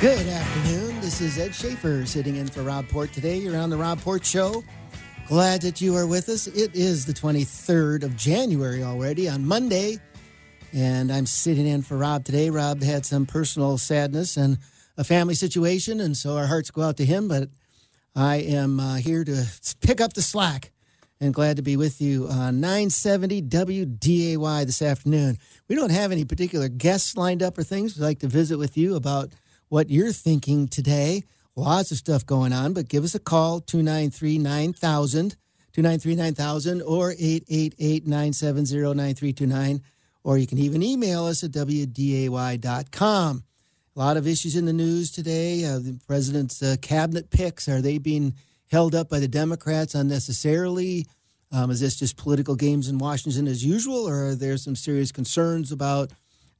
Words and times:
Good 0.00 0.28
afternoon. 0.28 0.98
This 1.02 1.20
is 1.20 1.38
Ed 1.38 1.50
Schafer 1.50 2.06
sitting 2.06 2.36
in 2.36 2.46
for 2.46 2.62
Rob 2.62 2.88
Port 2.88 3.12
today. 3.12 3.36
You're 3.36 3.58
on 3.58 3.68
the 3.68 3.76
Rob 3.76 4.00
Port 4.00 4.24
Show. 4.24 4.64
Glad 5.28 5.60
that 5.60 5.82
you 5.82 5.94
are 5.94 6.06
with 6.06 6.30
us. 6.30 6.46
It 6.46 6.74
is 6.74 7.04
the 7.04 7.12
23rd 7.12 8.04
of 8.04 8.16
January 8.16 8.82
already 8.82 9.28
on 9.28 9.44
Monday, 9.44 9.98
and 10.72 11.12
I'm 11.12 11.26
sitting 11.26 11.66
in 11.66 11.82
for 11.82 11.98
Rob 11.98 12.24
today. 12.24 12.48
Rob 12.48 12.82
had 12.82 13.04
some 13.04 13.26
personal 13.26 13.76
sadness 13.76 14.38
and 14.38 14.56
a 14.96 15.04
family 15.04 15.34
situation, 15.34 16.00
and 16.00 16.16
so 16.16 16.34
our 16.34 16.46
hearts 16.46 16.70
go 16.70 16.80
out 16.80 16.96
to 16.96 17.04
him, 17.04 17.28
but 17.28 17.50
I 18.16 18.36
am 18.36 18.80
uh, 18.80 18.96
here 18.96 19.22
to 19.22 19.44
pick 19.82 20.00
up 20.00 20.14
the 20.14 20.22
slack 20.22 20.72
and 21.20 21.34
glad 21.34 21.56
to 21.56 21.62
be 21.62 21.76
with 21.76 22.00
you 22.00 22.26
on 22.26 22.58
970 22.58 23.42
WDAY 23.42 24.64
this 24.64 24.80
afternoon. 24.80 25.36
We 25.68 25.76
don't 25.76 25.92
have 25.92 26.10
any 26.10 26.24
particular 26.24 26.70
guests 26.70 27.18
lined 27.18 27.42
up 27.42 27.58
or 27.58 27.64
things. 27.64 27.98
We'd 27.98 28.04
like 28.06 28.20
to 28.20 28.28
visit 28.28 28.56
with 28.56 28.78
you 28.78 28.96
about 28.96 29.30
what 29.70 29.88
you're 29.88 30.12
thinking 30.12 30.68
today. 30.68 31.24
Lots 31.56 31.90
of 31.90 31.96
stuff 31.96 32.26
going 32.26 32.52
on, 32.52 32.74
but 32.74 32.88
give 32.88 33.04
us 33.04 33.14
a 33.14 33.18
call 33.18 33.60
293 33.60 34.36
9000, 34.38 35.36
293 35.72 36.16
9000, 36.16 36.82
or 36.82 37.12
888 37.12 38.06
970 38.06 38.94
9329. 38.94 39.82
Or 40.22 40.36
you 40.36 40.46
can 40.46 40.58
even 40.58 40.82
email 40.82 41.24
us 41.24 41.42
at 41.42 41.52
WDAY.com. 41.52 43.44
A 43.96 43.98
lot 43.98 44.16
of 44.16 44.26
issues 44.26 44.54
in 44.54 44.66
the 44.66 44.72
news 44.72 45.10
today. 45.10 45.64
Uh, 45.64 45.78
the 45.78 45.98
president's 46.06 46.62
uh, 46.62 46.76
cabinet 46.82 47.30
picks 47.30 47.68
are 47.68 47.80
they 47.80 47.98
being 47.98 48.34
held 48.70 48.94
up 48.94 49.08
by 49.08 49.18
the 49.18 49.28
Democrats 49.28 49.94
unnecessarily? 49.94 51.06
Um, 51.52 51.70
is 51.70 51.80
this 51.80 51.98
just 51.98 52.16
political 52.16 52.54
games 52.54 52.88
in 52.88 52.98
Washington 52.98 53.48
as 53.48 53.64
usual, 53.64 54.08
or 54.08 54.28
are 54.28 54.34
there 54.34 54.56
some 54.56 54.76
serious 54.76 55.10
concerns 55.10 55.72
about 55.72 56.12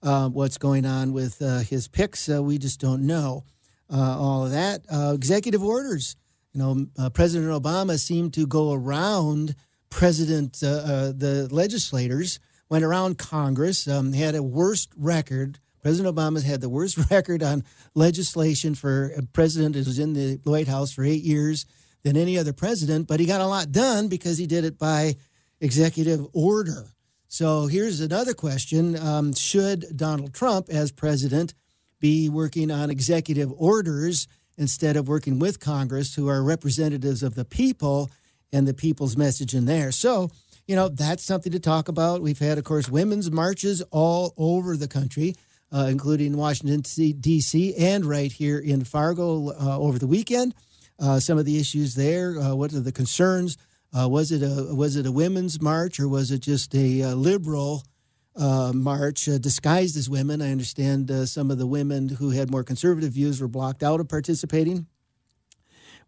uh, 0.02 0.28
what's 0.28 0.58
going 0.58 0.86
on 0.86 1.12
with 1.12 1.40
uh, 1.42 1.58
his 1.58 1.88
picks? 1.88 2.28
Uh, 2.28 2.42
we 2.42 2.58
just 2.58 2.80
don't 2.80 3.06
know. 3.06 3.44
Uh, 3.92 4.16
all 4.18 4.44
of 4.44 4.52
that. 4.52 4.82
executive 5.14 5.64
orders. 5.64 6.14
You 6.52 6.60
know, 6.60 7.10
President 7.10 7.50
Obama 7.50 7.98
seemed 7.98 8.34
to 8.34 8.46
go 8.46 8.72
around 8.72 9.56
President 9.88 10.52
the 10.54 11.48
legislators, 11.50 12.38
went 12.68 12.84
around 12.84 13.18
Congress, 13.18 13.88
um, 13.88 14.12
had 14.12 14.34
a 14.34 14.42
worst 14.42 14.90
record 14.96 15.58
President 15.82 16.14
Obama 16.14 16.42
had 16.42 16.60
the 16.60 16.68
worst 16.68 16.98
record 17.10 17.42
on 17.42 17.64
legislation 17.94 18.74
for 18.74 19.12
a 19.16 19.22
president 19.22 19.74
who 19.74 19.80
was 19.80 19.98
in 19.98 20.12
the 20.12 20.40
White 20.44 20.68
House 20.68 20.92
for 20.92 21.04
eight 21.04 21.22
years 21.22 21.66
than 22.02 22.16
any 22.16 22.38
other 22.38 22.52
president, 22.52 23.06
but 23.06 23.20
he 23.20 23.26
got 23.26 23.40
a 23.40 23.46
lot 23.46 23.72
done 23.72 24.08
because 24.08 24.38
he 24.38 24.46
did 24.46 24.64
it 24.64 24.78
by 24.78 25.16
executive 25.60 26.26
order. 26.32 26.86
So 27.32 27.68
here's 27.68 28.00
another 28.00 28.34
question 28.34 28.98
um, 28.98 29.32
Should 29.32 29.96
Donald 29.96 30.34
Trump, 30.34 30.68
as 30.68 30.90
president, 30.90 31.54
be 32.00 32.28
working 32.28 32.70
on 32.70 32.90
executive 32.90 33.52
orders 33.56 34.26
instead 34.58 34.96
of 34.96 35.08
working 35.08 35.38
with 35.38 35.60
Congress, 35.60 36.14
who 36.14 36.28
are 36.28 36.42
representatives 36.42 37.22
of 37.22 37.36
the 37.36 37.44
people 37.44 38.10
and 38.52 38.66
the 38.66 38.74
people's 38.74 39.16
message 39.16 39.54
in 39.54 39.64
there? 39.64 39.92
So, 39.92 40.30
you 40.66 40.74
know, 40.76 40.88
that's 40.88 41.24
something 41.24 41.52
to 41.52 41.60
talk 41.60 41.88
about. 41.88 42.20
We've 42.20 42.38
had, 42.38 42.58
of 42.58 42.64
course, 42.64 42.90
women's 42.90 43.30
marches 43.30 43.80
all 43.90 44.34
over 44.36 44.76
the 44.76 44.88
country 44.88 45.36
uh, 45.72 45.86
including 45.88 46.36
Washington, 46.36 46.80
D.C., 47.20 47.74
and 47.76 48.04
right 48.04 48.32
here 48.32 48.58
in 48.58 48.84
Fargo 48.84 49.50
uh, 49.50 49.78
over 49.78 49.98
the 49.98 50.06
weekend. 50.06 50.54
Uh, 50.98 51.18
some 51.18 51.38
of 51.38 51.46
the 51.46 51.58
issues 51.58 51.94
there. 51.94 52.38
Uh, 52.38 52.54
what 52.54 52.72
are 52.74 52.80
the 52.80 52.92
concerns? 52.92 53.56
Uh, 53.96 54.08
was 54.08 54.30
it 54.30 54.42
a 54.42 54.74
was 54.74 54.96
it 54.96 55.06
a 55.06 55.12
women's 55.12 55.60
march 55.60 55.98
or 55.98 56.08
was 56.08 56.30
it 56.30 56.40
just 56.40 56.74
a, 56.74 57.00
a 57.00 57.14
liberal 57.14 57.84
march 58.36 59.24
disguised 59.24 59.96
as 59.96 60.08
women? 60.08 60.40
I 60.40 60.52
understand 60.52 61.10
some 61.28 61.50
of 61.50 61.58
the 61.58 61.66
women 61.66 62.08
who 62.08 62.30
had 62.30 62.50
more 62.50 62.64
conservative 62.64 63.12
views 63.12 63.40
were 63.40 63.48
blocked 63.48 63.82
out 63.82 64.00
of 64.00 64.08
participating. 64.08 64.86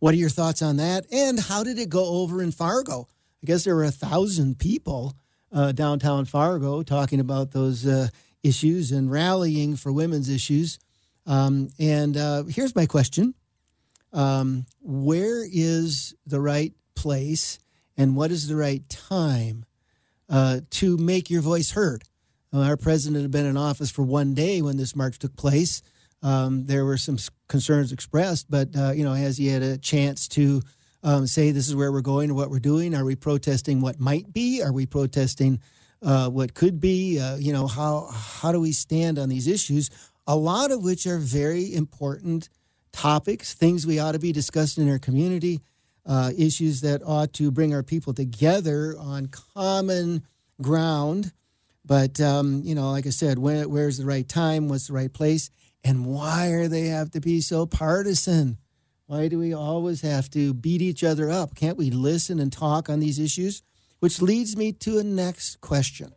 What 0.02 0.14
are 0.14 0.18
your 0.18 0.30
thoughts 0.30 0.62
on 0.62 0.78
that? 0.78 1.06
And 1.12 1.38
how 1.38 1.62
did 1.62 1.78
it 1.78 1.88
go 1.88 2.04
over 2.04 2.42
in 2.42 2.50
Fargo? 2.50 3.06
I 3.40 3.46
guess 3.46 3.62
there 3.62 3.76
were 3.76 3.84
a 3.84 3.92
thousand 3.92 4.58
people 4.58 5.14
uh, 5.52 5.72
downtown 5.72 6.24
Fargo 6.24 6.82
talking 6.82 7.20
about 7.20 7.52
those 7.52 7.86
uh, 7.86 8.08
issues 8.42 8.90
and 8.90 9.10
rallying 9.10 9.76
for 9.76 9.92
women's 9.92 10.28
issues. 10.28 10.78
Um, 11.24 11.68
and 11.78 12.16
uh, 12.16 12.44
here's 12.44 12.74
my 12.74 12.86
question 12.86 13.34
um, 14.12 14.66
Where 14.80 15.44
is 15.44 16.14
the 16.26 16.40
right 16.40 16.72
place 16.96 17.60
and 18.02 18.16
what 18.16 18.32
is 18.32 18.48
the 18.48 18.56
right 18.56 18.86
time 18.88 19.64
uh, 20.28 20.58
to 20.70 20.96
make 20.96 21.30
your 21.30 21.40
voice 21.40 21.70
heard? 21.70 22.02
Uh, 22.52 22.62
our 22.62 22.76
president 22.76 23.22
had 23.22 23.30
been 23.30 23.46
in 23.46 23.56
office 23.56 23.92
for 23.92 24.02
one 24.02 24.34
day 24.34 24.60
when 24.60 24.76
this 24.76 24.96
march 24.96 25.20
took 25.20 25.36
place. 25.36 25.82
Um, 26.20 26.66
there 26.66 26.84
were 26.84 26.96
some 26.96 27.18
concerns 27.46 27.92
expressed, 27.92 28.50
but 28.50 28.74
uh, 28.76 28.90
you 28.90 29.04
know, 29.04 29.12
has 29.12 29.38
he 29.38 29.46
had 29.46 29.62
a 29.62 29.78
chance 29.78 30.26
to 30.28 30.62
um, 31.04 31.28
say 31.28 31.52
this 31.52 31.68
is 31.68 31.76
where 31.76 31.92
we're 31.92 32.00
going 32.00 32.34
what 32.34 32.50
we're 32.50 32.58
doing? 32.58 32.92
Are 32.92 33.04
we 33.04 33.14
protesting 33.14 33.80
what 33.80 34.00
might 34.00 34.32
be? 34.32 34.60
Are 34.60 34.72
we 34.72 34.84
protesting 34.84 35.60
uh, 36.02 36.28
what 36.28 36.54
could 36.54 36.80
be, 36.80 37.20
uh, 37.20 37.36
you 37.36 37.52
know, 37.52 37.68
how 37.68 38.08
how 38.12 38.50
do 38.50 38.58
we 38.58 38.72
stand 38.72 39.16
on 39.16 39.28
these 39.28 39.46
issues? 39.46 39.90
A 40.26 40.34
lot 40.34 40.72
of 40.72 40.82
which 40.82 41.06
are 41.06 41.18
very 41.18 41.72
important 41.72 42.48
topics, 42.92 43.54
things 43.54 43.86
we 43.86 44.00
ought 44.00 44.12
to 44.12 44.18
be 44.18 44.32
discussing 44.32 44.84
in 44.84 44.90
our 44.90 44.98
community, 44.98 45.60
uh, 46.06 46.32
issues 46.36 46.80
that 46.80 47.02
ought 47.04 47.32
to 47.34 47.50
bring 47.50 47.74
our 47.74 47.82
people 47.82 48.12
together 48.12 48.96
on 48.98 49.26
common 49.26 50.22
ground. 50.60 51.32
But 51.84 52.20
um, 52.20 52.62
you 52.64 52.74
know, 52.74 52.90
like 52.90 53.06
I 53.06 53.10
said, 53.10 53.38
where, 53.38 53.68
where's 53.68 53.98
the 53.98 54.06
right 54.06 54.28
time? 54.28 54.68
What's 54.68 54.88
the 54.88 54.94
right 54.94 55.12
place? 55.12 55.50
And 55.84 56.06
why 56.06 56.48
are 56.48 56.68
they 56.68 56.86
have 56.86 57.10
to 57.12 57.20
be 57.20 57.40
so 57.40 57.66
partisan? 57.66 58.58
Why 59.06 59.28
do 59.28 59.38
we 59.38 59.52
always 59.52 60.00
have 60.02 60.30
to 60.30 60.54
beat 60.54 60.80
each 60.80 61.04
other 61.04 61.30
up? 61.30 61.54
Can't 61.54 61.76
we 61.76 61.90
listen 61.90 62.38
and 62.38 62.52
talk 62.52 62.88
on 62.88 63.00
these 63.00 63.18
issues? 63.18 63.62
Which 63.98 64.22
leads 64.22 64.56
me 64.56 64.72
to 64.72 64.98
a 64.98 65.04
next 65.04 65.60
question. 65.60 66.12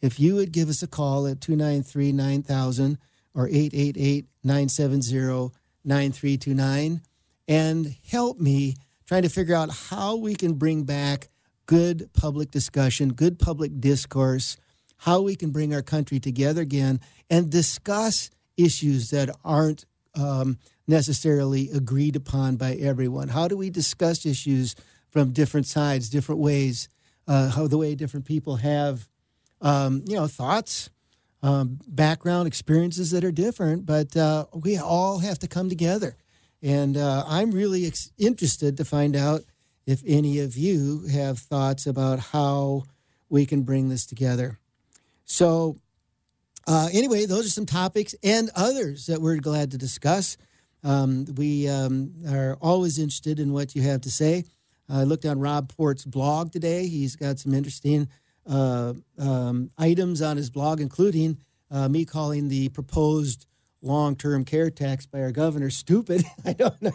If 0.00 0.20
you 0.20 0.34
would 0.34 0.52
give 0.52 0.68
us 0.68 0.82
a 0.82 0.86
call 0.86 1.26
at 1.26 1.40
293 1.40 2.12
9000 2.12 2.98
or 3.34 3.48
888 3.48 4.26
970 4.44 5.52
9329 5.84 7.00
and 7.46 7.96
help 8.10 8.38
me 8.38 8.74
trying 9.08 9.22
to 9.22 9.28
figure 9.28 9.56
out 9.56 9.70
how 9.88 10.14
we 10.14 10.36
can 10.36 10.54
bring 10.54 10.84
back 10.84 11.28
good 11.66 12.10
public 12.12 12.52
discussion, 12.52 13.12
good 13.14 13.40
public 13.40 13.80
discourse, 13.80 14.56
how 14.98 15.20
we 15.20 15.34
can 15.34 15.50
bring 15.50 15.74
our 15.74 15.82
country 15.82 16.20
together 16.20 16.62
again 16.62 17.00
and 17.28 17.50
discuss 17.50 18.30
issues 18.56 19.10
that 19.10 19.30
aren't 19.44 19.84
um, 20.14 20.58
necessarily 20.86 21.70
agreed 21.70 22.14
upon 22.14 22.56
by 22.56 22.74
everyone. 22.74 23.28
How 23.28 23.48
do 23.48 23.56
we 23.56 23.70
discuss 23.70 24.24
issues 24.24 24.76
from 25.10 25.32
different 25.32 25.66
sides, 25.66 26.08
different 26.08 26.40
ways? 26.40 26.88
uh, 27.28 27.50
how 27.50 27.66
the 27.68 27.78
way 27.78 27.94
different 27.94 28.26
people 28.26 28.56
have, 28.56 29.08
um, 29.60 30.02
you 30.06 30.16
know, 30.16 30.26
thoughts, 30.26 30.90
um, 31.42 31.78
background, 31.86 32.48
experiences 32.48 33.10
that 33.12 33.22
are 33.22 33.30
different, 33.30 33.86
but 33.86 34.16
uh, 34.16 34.46
we 34.54 34.78
all 34.78 35.18
have 35.18 35.38
to 35.40 35.46
come 35.46 35.68
together. 35.68 36.16
And 36.62 36.96
uh, 36.96 37.24
I'm 37.26 37.50
really 37.50 37.86
ex- 37.86 38.10
interested 38.18 38.76
to 38.76 38.84
find 38.84 39.14
out 39.14 39.42
if 39.86 40.02
any 40.06 40.40
of 40.40 40.56
you 40.56 41.06
have 41.12 41.38
thoughts 41.38 41.86
about 41.86 42.18
how 42.18 42.84
we 43.28 43.46
can 43.46 43.62
bring 43.62 43.88
this 43.88 44.06
together. 44.06 44.58
So, 45.24 45.76
uh, 46.66 46.88
anyway, 46.92 47.26
those 47.26 47.46
are 47.46 47.50
some 47.50 47.66
topics 47.66 48.14
and 48.22 48.50
others 48.54 49.06
that 49.06 49.20
we're 49.20 49.36
glad 49.36 49.70
to 49.70 49.78
discuss. 49.78 50.36
Um, 50.84 51.26
we 51.36 51.68
um, 51.68 52.12
are 52.28 52.56
always 52.60 52.98
interested 52.98 53.40
in 53.40 53.52
what 53.52 53.74
you 53.74 53.82
have 53.82 54.02
to 54.02 54.10
say. 54.10 54.44
I 54.88 55.04
looked 55.04 55.26
on 55.26 55.38
Rob 55.38 55.74
Port's 55.74 56.04
blog 56.04 56.50
today. 56.50 56.86
He's 56.86 57.14
got 57.14 57.38
some 57.38 57.52
interesting 57.52 58.08
uh, 58.46 58.94
um, 59.18 59.70
items 59.76 60.22
on 60.22 60.36
his 60.36 60.50
blog, 60.50 60.80
including 60.80 61.38
uh, 61.70 61.88
me 61.88 62.04
calling 62.04 62.48
the 62.48 62.70
proposed 62.70 63.46
long-term 63.82 64.44
care 64.44 64.70
tax 64.70 65.06
by 65.06 65.20
our 65.20 65.32
governor 65.32 65.70
stupid. 65.70 66.24
I 66.44 66.52
don't 66.52 66.80
know. 66.82 66.92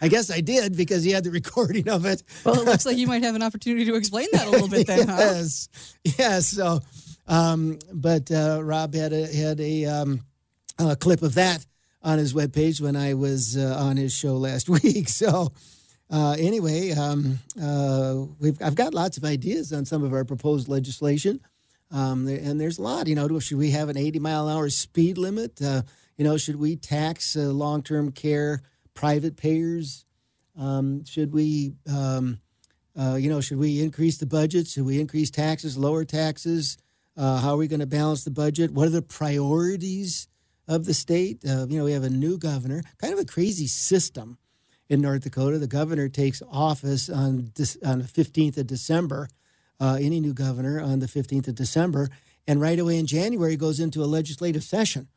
I 0.00 0.08
guess 0.08 0.30
I 0.30 0.40
did 0.40 0.76
because 0.76 1.04
he 1.04 1.10
had 1.10 1.24
the 1.24 1.30
recording 1.30 1.88
of 1.88 2.04
it. 2.04 2.22
Well, 2.44 2.60
it 2.60 2.64
looks 2.64 2.86
like 2.86 2.96
you 2.96 3.06
might 3.06 3.22
have 3.22 3.34
an 3.34 3.42
opportunity 3.42 3.84
to 3.86 3.94
explain 3.94 4.26
that 4.32 4.46
a 4.46 4.50
little 4.50 4.68
bit 4.68 4.86
then. 4.86 4.98
yes, 5.08 5.68
huh? 5.72 6.12
yes. 6.18 6.48
So, 6.48 6.80
um, 7.26 7.78
but 7.92 8.30
uh, 8.30 8.60
Rob 8.62 8.94
had 8.94 9.12
a 9.12 9.26
had 9.26 9.60
a, 9.60 9.84
um, 9.84 10.20
a, 10.78 10.96
clip 10.96 11.22
of 11.22 11.34
that 11.34 11.64
on 12.02 12.18
his 12.18 12.34
webpage 12.34 12.80
when 12.80 12.96
I 12.96 13.14
was 13.14 13.56
uh, 13.56 13.76
on 13.78 13.96
his 13.96 14.12
show 14.12 14.36
last 14.36 14.68
week. 14.82 15.08
So 15.08 15.52
uh, 16.10 16.36
anyway, 16.38 16.92
um, 16.92 17.38
uh, 17.60 18.24
we've 18.40 18.60
I've 18.62 18.74
got 18.74 18.94
lots 18.94 19.18
of 19.18 19.24
ideas 19.24 19.72
on 19.72 19.84
some 19.84 20.02
of 20.02 20.12
our 20.12 20.24
proposed 20.24 20.68
legislation, 20.68 21.40
um, 21.90 22.26
and 22.26 22.60
there's 22.60 22.78
a 22.78 22.82
lot. 22.82 23.06
You 23.06 23.14
know, 23.14 23.38
should 23.38 23.58
we 23.58 23.70
have 23.70 23.88
an 23.88 23.96
80 23.96 24.18
mile 24.18 24.48
an 24.48 24.56
hour 24.56 24.68
speed 24.70 25.18
limit? 25.18 25.60
Uh, 25.60 25.82
you 26.16 26.24
know, 26.24 26.36
should 26.36 26.56
we 26.56 26.76
tax 26.76 27.36
uh, 27.36 27.42
long 27.42 27.82
term 27.82 28.12
care 28.12 28.62
private 28.94 29.36
payers? 29.36 30.04
Um, 30.58 31.04
should 31.04 31.32
we, 31.32 31.74
um, 31.88 32.40
uh, 32.98 33.14
you 33.14 33.30
know, 33.30 33.40
should 33.40 33.58
we 33.58 33.80
increase 33.80 34.18
the 34.18 34.26
budget? 34.26 34.66
Should 34.66 34.84
we 34.84 35.00
increase 35.00 35.30
taxes, 35.30 35.78
lower 35.78 36.04
taxes? 36.04 36.76
Uh, 37.16 37.40
how 37.40 37.54
are 37.54 37.56
we 37.56 37.68
going 37.68 37.80
to 37.80 37.86
balance 37.86 38.24
the 38.24 38.30
budget? 38.30 38.72
What 38.72 38.86
are 38.86 38.90
the 38.90 39.02
priorities 39.02 40.28
of 40.68 40.84
the 40.84 40.94
state. 40.94 41.42
Uh, 41.44 41.66
you 41.68 41.78
know, 41.78 41.84
we 41.84 41.92
have 41.92 42.04
a 42.04 42.10
new 42.10 42.38
governor, 42.38 42.82
kind 42.98 43.12
of 43.12 43.18
a 43.18 43.24
crazy 43.24 43.66
system 43.66 44.38
in 44.88 45.00
North 45.00 45.22
Dakota. 45.22 45.58
The 45.58 45.66
governor 45.66 46.08
takes 46.08 46.42
office 46.48 47.08
on 47.08 47.52
on 47.84 47.98
the 48.00 48.10
15th 48.12 48.58
of 48.58 48.66
December. 48.66 49.28
Uh, 49.80 49.96
any 50.00 50.20
new 50.20 50.34
governor 50.34 50.80
on 50.80 50.98
the 50.98 51.06
15th 51.06 51.48
of 51.48 51.54
December, 51.54 52.08
and 52.46 52.60
right 52.60 52.78
away 52.78 52.98
in 52.98 53.06
January 53.06 53.56
goes 53.56 53.78
into 53.78 54.02
a 54.02 54.06
legislative 54.06 54.64
session. 54.64 55.08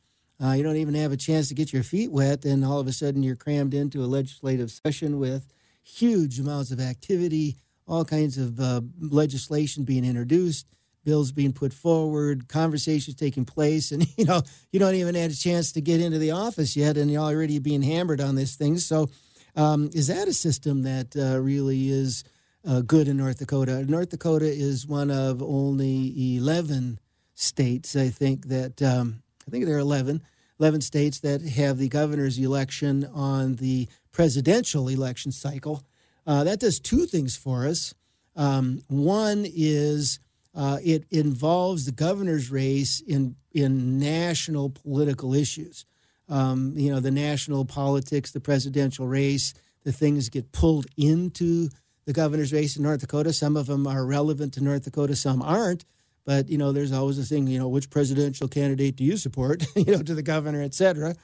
Uh, 0.43 0.53
you 0.53 0.63
don't 0.63 0.77
even 0.77 0.95
have 0.95 1.11
a 1.11 1.17
chance 1.17 1.47
to 1.49 1.53
get 1.53 1.71
your 1.71 1.83
feet 1.83 2.11
wet, 2.11 2.45
and 2.45 2.65
all 2.65 2.79
of 2.79 2.87
a 2.87 2.91
sudden 2.91 3.23
you're 3.23 3.35
crammed 3.35 3.73
into 3.73 4.03
a 4.03 4.05
legislative 4.05 4.71
session 4.71 5.19
with 5.19 5.47
huge 5.83 6.39
amounts 6.39 6.71
of 6.71 6.79
activity, 6.79 7.57
all 7.87 8.05
kinds 8.05 8.37
of 8.37 8.59
uh, 8.59 8.81
legislation 8.99 9.83
being 9.83 10.05
introduced, 10.05 10.65
bills 11.03 11.31
being 11.31 11.53
put 11.53 11.73
forward, 11.73 12.47
conversations 12.47 13.15
taking 13.15 13.45
place, 13.45 13.91
and 13.91 14.05
you 14.17 14.25
know 14.25 14.41
you 14.71 14.79
don't 14.79 14.95
even 14.95 15.15
have 15.15 15.31
a 15.31 15.35
chance 15.35 15.71
to 15.73 15.81
get 15.81 16.01
into 16.01 16.17
the 16.17 16.31
office 16.31 16.75
yet, 16.75 16.97
and 16.97 17.11
you're 17.11 17.21
already 17.21 17.59
being 17.59 17.81
hammered 17.81 18.21
on 18.21 18.35
these 18.35 18.55
things. 18.55 18.85
So, 18.85 19.09
um, 19.55 19.89
is 19.93 20.07
that 20.07 20.27
a 20.27 20.33
system 20.33 20.83
that 20.83 21.15
uh, 21.15 21.39
really 21.39 21.89
is 21.89 22.23
uh, 22.67 22.81
good 22.81 23.07
in 23.07 23.17
North 23.17 23.39
Dakota? 23.39 23.83
North 23.85 24.09
Dakota 24.09 24.45
is 24.45 24.87
one 24.87 25.11
of 25.11 25.41
only 25.41 26.35
eleven 26.37 26.99
states, 27.35 27.95
I 27.95 28.09
think 28.09 28.47
that 28.47 28.81
um, 28.81 29.23
I 29.47 29.51
think 29.51 29.65
there 29.65 29.75
are 29.75 29.79
11, 29.79 30.21
11 30.59 30.81
states 30.81 31.19
that 31.21 31.41
have 31.41 31.77
the 31.77 31.89
governor's 31.89 32.37
election 32.37 33.05
on 33.13 33.55
the 33.55 33.87
presidential 34.11 34.87
election 34.87 35.31
cycle. 35.31 35.83
Uh, 36.25 36.43
that 36.43 36.59
does 36.59 36.79
two 36.79 37.05
things 37.05 37.35
for 37.35 37.65
us. 37.65 37.93
Um, 38.35 38.83
one 38.87 39.45
is 39.47 40.19
uh, 40.53 40.77
it 40.83 41.05
involves 41.09 41.85
the 41.85 41.91
governor's 41.91 42.51
race 42.51 43.01
in 43.01 43.35
in 43.53 43.99
national 43.99 44.69
political 44.69 45.33
issues. 45.33 45.85
Um, 46.29 46.73
you 46.77 46.91
know, 46.91 47.01
the 47.01 47.11
national 47.11 47.65
politics, 47.65 48.31
the 48.31 48.39
presidential 48.39 49.07
race, 49.07 49.53
the 49.83 49.91
things 49.91 50.29
get 50.29 50.53
pulled 50.53 50.85
into 50.95 51.69
the 52.11 52.21
governor's 52.21 52.51
race 52.51 52.75
in 52.75 52.83
North 52.83 52.99
Dakota. 52.99 53.31
Some 53.31 53.55
of 53.55 53.67
them 53.67 53.87
are 53.87 54.05
relevant 54.05 54.53
to 54.55 54.63
North 54.63 54.83
Dakota, 54.83 55.15
some 55.15 55.41
aren't. 55.41 55.85
But 56.25 56.49
you 56.49 56.57
know, 56.57 56.73
there's 56.73 56.91
always 56.91 57.17
a 57.17 57.23
thing. 57.23 57.47
You 57.47 57.57
know, 57.57 57.69
which 57.69 57.89
presidential 57.89 58.49
candidate 58.49 58.97
do 58.97 59.05
you 59.05 59.15
support? 59.15 59.65
you 59.75 59.95
know, 59.95 60.03
to 60.03 60.13
the 60.13 60.21
governor, 60.21 60.61
et 60.61 60.73
cetera. 60.73 61.15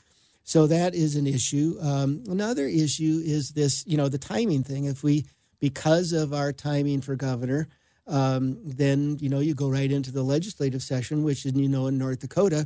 So 0.44 0.66
that 0.68 0.96
is 0.96 1.18
an 1.18 1.28
issue. 1.28 1.78
Um, 1.82 2.24
another 2.30 2.66
issue 2.68 3.22
is 3.24 3.52
this. 3.52 3.86
You 3.86 3.98
know, 3.98 4.08
the 4.08 4.18
timing 4.18 4.64
thing. 4.64 4.86
If 4.86 5.04
we, 5.04 5.26
because 5.60 6.14
of 6.14 6.34
our 6.34 6.54
timing 6.54 7.02
for 7.02 7.16
governor, 7.16 7.68
um, 8.08 8.58
then 8.64 9.18
you 9.20 9.28
know 9.30 9.40
you 9.40 9.54
go 9.54 9.70
right 9.70 9.92
into 9.92 10.12
the 10.12 10.24
legislative 10.24 10.82
session, 10.82 11.22
which, 11.24 11.44
you 11.44 11.68
know, 11.68 11.88
in 11.88 11.98
North 11.98 12.20
Dakota, 12.20 12.66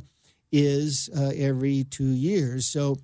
is 0.52 1.10
uh, 1.14 1.32
every 1.34 1.84
two 1.84 2.12
years. 2.12 2.66
So, 2.66 2.98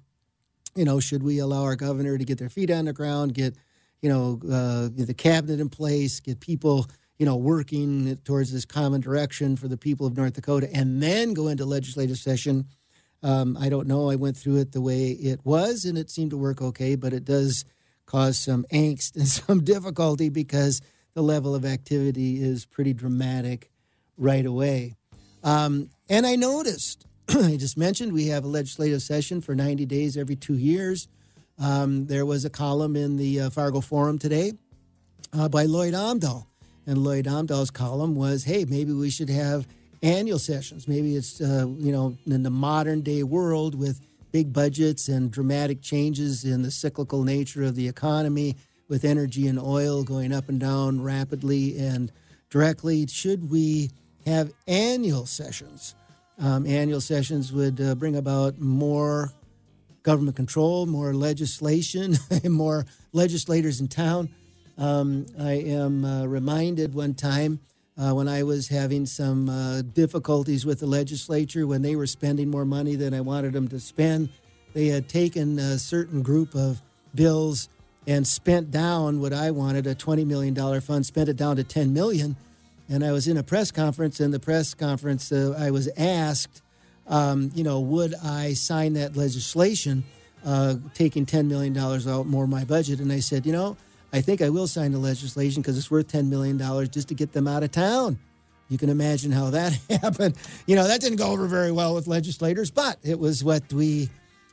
you 0.76 0.85
know, 0.85 1.00
should 1.00 1.25
we 1.25 1.41
allow 1.41 1.65
our 1.65 1.76
governor 1.76 2.17
to 2.17 2.25
get 2.25 2.38
their 2.38 2.49
feet 2.49 2.70
on 2.70 2.85
the 2.85 2.93
ground, 2.93 3.35
get, 3.35 3.56
you 4.02 4.08
know, 4.08 4.40
uh, 4.44 4.88
the 4.94 5.14
cabinet 5.14 5.60
in 5.60 5.68
place, 5.68 6.20
get 6.20 6.40
people 6.40 6.86
you 7.18 7.26
know, 7.26 7.36
working 7.36 8.16
towards 8.24 8.52
this 8.52 8.64
common 8.64 9.00
direction 9.00 9.56
for 9.56 9.66
the 9.66 9.76
people 9.76 10.06
of 10.06 10.16
North 10.16 10.34
Dakota, 10.34 10.68
and 10.72 11.02
then 11.02 11.34
go 11.34 11.48
into 11.48 11.64
legislative 11.64 12.16
session. 12.16 12.66
Um, 13.22 13.56
I 13.60 13.68
don't 13.68 13.88
know. 13.88 14.08
I 14.08 14.14
went 14.14 14.36
through 14.36 14.58
it 14.58 14.72
the 14.72 14.80
way 14.80 15.10
it 15.10 15.40
was, 15.44 15.84
and 15.84 15.98
it 15.98 16.10
seemed 16.10 16.30
to 16.30 16.36
work 16.36 16.62
okay, 16.62 16.94
but 16.94 17.12
it 17.12 17.24
does 17.24 17.64
cause 18.06 18.38
some 18.38 18.64
angst 18.72 19.16
and 19.16 19.26
some 19.28 19.64
difficulty 19.64 20.28
because 20.28 20.80
the 21.14 21.22
level 21.22 21.54
of 21.54 21.64
activity 21.64 22.40
is 22.40 22.64
pretty 22.64 22.92
dramatic 22.92 23.70
right 24.16 24.46
away. 24.46 24.94
Um, 25.42 25.90
and 26.08 26.24
I 26.24 26.36
noticed, 26.36 27.04
I 27.28 27.56
just 27.56 27.76
mentioned 27.76 28.12
we 28.12 28.28
have 28.28 28.44
a 28.44 28.48
legislative 28.48 29.02
session 29.02 29.40
for 29.40 29.56
90 29.56 29.86
days 29.86 30.16
every 30.16 30.36
two 30.36 30.56
years. 30.56 31.08
Um, 31.60 32.06
there 32.06 32.25
was 32.25 32.44
a 32.44 32.50
column 32.50 32.96
in 32.96 33.16
the 33.16 33.40
uh, 33.40 33.50
Fargo 33.50 33.81
Forum 33.81 34.19
today 34.19 34.52
uh, 35.32 35.49
by 35.49 35.64
Lloyd 35.64 35.94
Omdahl 35.94 36.46
and 36.87 36.99
Lloyd 36.99 37.26
Omdahl's 37.26 37.70
column 37.70 38.14
was, 38.14 38.44
hey, 38.44 38.64
maybe 38.64 38.93
we 38.93 39.10
should 39.10 39.28
have 39.28 39.66
annual 40.02 40.38
sessions. 40.38 40.88
Maybe 40.88 41.16
it's, 41.16 41.40
uh, 41.40 41.66
you 41.76 41.93
know, 41.93 42.16
in 42.26 42.44
the 42.44 42.50
modern 42.50 43.02
day 43.02 43.22
world 43.22 43.75
with 43.75 44.00
big 44.32 44.52
budgets 44.52 45.08
and 45.08 45.31
dramatic 45.31 45.82
changes 45.82 46.44
in 46.44 46.62
the 46.62 46.70
cyclical 46.70 47.25
nature 47.25 47.62
of 47.62 47.75
the 47.75 47.88
economy, 47.88 48.56
with 48.88 49.05
energy 49.05 49.46
and 49.46 49.58
oil 49.58 50.02
going 50.02 50.32
up 50.32 50.49
and 50.49 50.58
down 50.58 51.02
rapidly 51.02 51.78
and 51.78 52.10
directly, 52.49 53.06
should 53.06 53.50
we 53.50 53.90
have 54.25 54.50
annual 54.66 55.26
sessions? 55.26 55.94
Um, 56.38 56.66
annual 56.66 57.02
sessions 57.02 57.52
would 57.52 57.81
uh, 57.81 57.94
bring 57.96 58.16
about 58.16 58.58
more 58.58 59.31
government 60.02 60.36
control, 60.36 60.86
more 60.86 61.14
legislation, 61.14 62.16
more 62.44 62.86
legislators 63.12 63.80
in 63.80 63.88
town. 63.88 64.28
Um, 64.76 65.26
I 65.38 65.52
am 65.52 66.04
uh, 66.04 66.26
reminded 66.26 66.94
one 66.94 67.14
time 67.14 67.60
uh, 67.98 68.12
when 68.12 68.28
I 68.28 68.44
was 68.44 68.68
having 68.68 69.06
some 69.06 69.48
uh, 69.48 69.82
difficulties 69.82 70.64
with 70.64 70.80
the 70.80 70.86
legislature 70.86 71.66
when 71.66 71.82
they 71.82 71.96
were 71.96 72.06
spending 72.06 72.48
more 72.48 72.64
money 72.64 72.94
than 72.94 73.12
I 73.12 73.20
wanted 73.20 73.52
them 73.52 73.68
to 73.68 73.80
spend. 73.80 74.28
They 74.72 74.86
had 74.86 75.08
taken 75.08 75.58
a 75.58 75.78
certain 75.78 76.22
group 76.22 76.54
of 76.54 76.80
bills 77.14 77.68
and 78.06 78.26
spent 78.26 78.70
down 78.70 79.20
what 79.20 79.32
I 79.32 79.50
wanted 79.50 79.86
a 79.86 79.94
$20 79.94 80.24
million 80.26 80.80
fund, 80.80 81.04
spent 81.04 81.28
it 81.28 81.36
down 81.36 81.56
to 81.56 81.64
10 81.64 81.92
million. 81.92 82.36
And 82.88 83.04
I 83.04 83.12
was 83.12 83.28
in 83.28 83.36
a 83.36 83.42
press 83.42 83.70
conference, 83.70 84.20
and 84.20 84.32
the 84.32 84.40
press 84.40 84.72
conference, 84.72 85.30
uh, 85.30 85.54
I 85.58 85.70
was 85.70 85.88
asked, 85.96 86.62
um, 87.08 87.50
you 87.55 87.64
know, 87.64 87.81
would 87.81 88.14
I 88.22 88.52
sign 88.52 88.94
that 88.94 89.16
legislation, 89.16 90.05
uh, 90.44 90.76
taking 90.94 91.26
$10 91.26 91.46
million 91.46 91.76
out 91.76 92.26
more 92.26 92.44
of 92.44 92.50
my 92.50 92.64
budget? 92.64 93.00
And 93.00 93.12
I 93.12 93.20
said, 93.20 93.46
you 93.46 93.52
know, 93.52 93.76
I 94.12 94.20
think 94.20 94.40
I 94.43 94.49
will 94.49 94.66
sign 94.66 94.93
the 94.93 94.99
legislation 94.99 95.62
because 95.62 95.76
it's 95.76 95.90
worth 95.90 96.08
$10 96.08 96.28
million 96.28 96.58
just 96.90 97.08
to 97.08 97.14
get 97.14 97.32
them 97.32 97.49
out 97.49 97.62
of 97.62 97.70
town. 97.70 98.19
You 98.69 98.76
can 98.76 98.90
imagine 98.90 99.32
how 99.32 99.50
that 99.50 99.72
happened. 100.02 100.37
You 100.66 100.76
know, 100.76 100.87
that 100.87 101.00
didn't 101.00 101.19
go 101.19 101.31
over 101.31 101.46
very 101.46 101.72
well 101.72 101.94
with 101.94 102.06
legislators, 102.06 102.70
but 102.70 102.99
it 103.02 103.19
was 103.19 103.43
what 103.43 103.72
we 103.72 104.10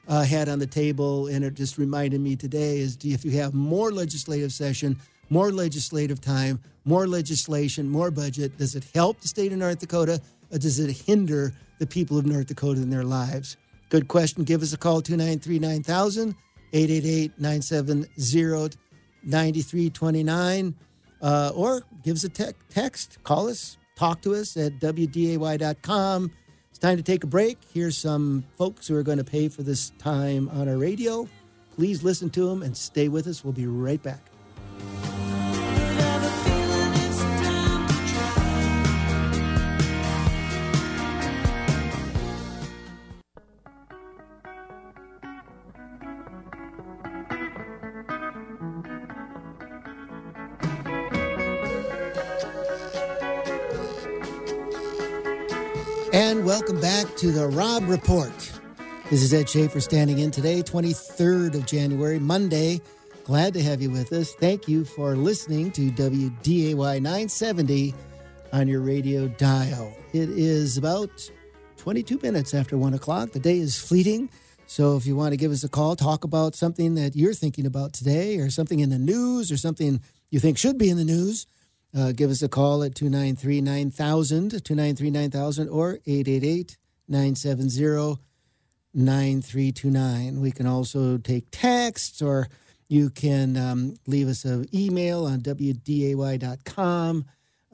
uh, 0.07 0.23
had 0.23 0.49
on 0.49 0.59
the 0.59 0.67
table. 0.67 1.27
And 1.27 1.43
it 1.43 1.53
just 1.53 1.77
reminded 1.77 2.21
me 2.21 2.35
today 2.35 2.79
is 2.79 2.97
if 3.03 3.25
you 3.25 3.31
have 3.31 3.53
more 3.53 3.91
legislative 3.91 4.53
session, 4.53 4.97
more 5.29 5.51
legislative 5.51 6.21
time, 6.21 6.59
more 6.85 7.07
legislation, 7.07 7.89
more 7.89 8.11
budget, 8.11 8.57
does 8.57 8.75
it 8.75 8.85
help 8.93 9.19
the 9.21 9.27
state 9.27 9.51
of 9.51 9.57
North 9.57 9.79
Dakota 9.79 10.21
or 10.51 10.57
does 10.59 10.79
it 10.79 10.95
hinder 10.95 11.53
the 11.79 11.87
people 11.87 12.17
of 12.17 12.25
North 12.25 12.47
Dakota 12.47 12.81
in 12.81 12.89
their 12.89 13.03
lives? 13.03 13.57
Good 13.89 14.07
question. 14.07 14.43
Give 14.43 14.61
us 14.61 14.73
a 14.73 14.77
call, 14.77 15.01
293 15.01 15.59
9000, 15.59 16.35
888 16.73 17.39
970 17.39 18.77
9329 19.23 20.75
uh, 21.21 21.51
or 21.55 21.81
give 22.03 22.15
us 22.15 22.23
a 22.23 22.29
te- 22.29 22.51
text, 22.69 23.17
call 23.23 23.49
us, 23.49 23.77
talk 23.95 24.21
to 24.21 24.35
us 24.35 24.55
at 24.57 24.73
WDAY.com. 24.79 26.31
It's 26.69 26.79
time 26.79 26.97
to 26.97 27.03
take 27.03 27.23
a 27.23 27.27
break. 27.27 27.57
Here's 27.73 27.97
some 27.97 28.43
folks 28.57 28.87
who 28.87 28.95
are 28.95 29.03
going 29.03 29.17
to 29.17 29.23
pay 29.23 29.47
for 29.47 29.63
this 29.63 29.91
time 29.97 30.49
on 30.49 30.67
our 30.69 30.77
radio. 30.77 31.27
Please 31.75 32.03
listen 32.03 32.29
to 32.31 32.47
them 32.47 32.61
and 32.61 32.75
stay 32.75 33.07
with 33.07 33.27
us. 33.27 33.43
We'll 33.43 33.53
be 33.53 33.67
right 33.67 34.01
back. 34.01 34.21
To 57.17 57.31
the 57.31 57.47
Rob 57.47 57.87
Report. 57.87 58.33
This 59.09 59.23
is 59.23 59.33
Ed 59.33 59.45
Schafer 59.45 59.81
standing 59.81 60.19
in 60.19 60.31
today, 60.31 60.61
23rd 60.61 61.55
of 61.55 61.65
January, 61.65 62.19
Monday. 62.19 62.81
Glad 63.23 63.53
to 63.53 63.63
have 63.63 63.81
you 63.81 63.89
with 63.89 64.11
us. 64.11 64.33
Thank 64.33 64.67
you 64.67 64.83
for 64.83 65.15
listening 65.15 65.71
to 65.71 65.91
WDAY 65.91 66.75
970 66.75 67.93
on 68.51 68.67
your 68.67 68.81
radio 68.81 69.29
dial. 69.29 69.95
It 70.11 70.29
is 70.29 70.77
about 70.77 71.31
22 71.77 72.19
minutes 72.21 72.53
after 72.53 72.77
1 72.77 72.93
o'clock. 72.93 73.31
The 73.31 73.39
day 73.39 73.59
is 73.59 73.79
fleeting. 73.79 74.29
So 74.67 74.97
if 74.97 75.05
you 75.05 75.15
want 75.15 75.31
to 75.31 75.37
give 75.37 75.53
us 75.53 75.63
a 75.63 75.69
call, 75.69 75.95
talk 75.95 76.25
about 76.25 76.53
something 76.53 76.95
that 76.95 77.15
you're 77.15 77.33
thinking 77.33 77.65
about 77.65 77.93
today 77.93 78.39
or 78.39 78.49
something 78.49 78.81
in 78.81 78.89
the 78.89 78.99
news 78.99 79.53
or 79.53 79.57
something 79.57 80.01
you 80.31 80.41
think 80.41 80.57
should 80.57 80.77
be 80.77 80.89
in 80.89 80.97
the 80.97 81.05
news, 81.05 81.47
uh, 81.97 82.11
give 82.11 82.29
us 82.29 82.41
a 82.41 82.49
call 82.49 82.83
at 82.83 82.93
293 82.93 83.61
9000, 83.61 84.49
293 84.49 85.11
9000, 85.11 85.69
or 85.69 85.99
888 86.05 86.75
970 87.07 88.19
9329. 88.93 90.39
We 90.39 90.51
can 90.51 90.65
also 90.65 91.17
take 91.17 91.51
texts 91.51 92.21
or 92.21 92.47
you 92.87 93.09
can 93.09 93.57
um, 93.57 93.95
leave 94.07 94.27
us 94.27 94.45
an 94.45 94.67
email 94.73 95.25
on 95.25 95.41
wday.com, 95.41 97.25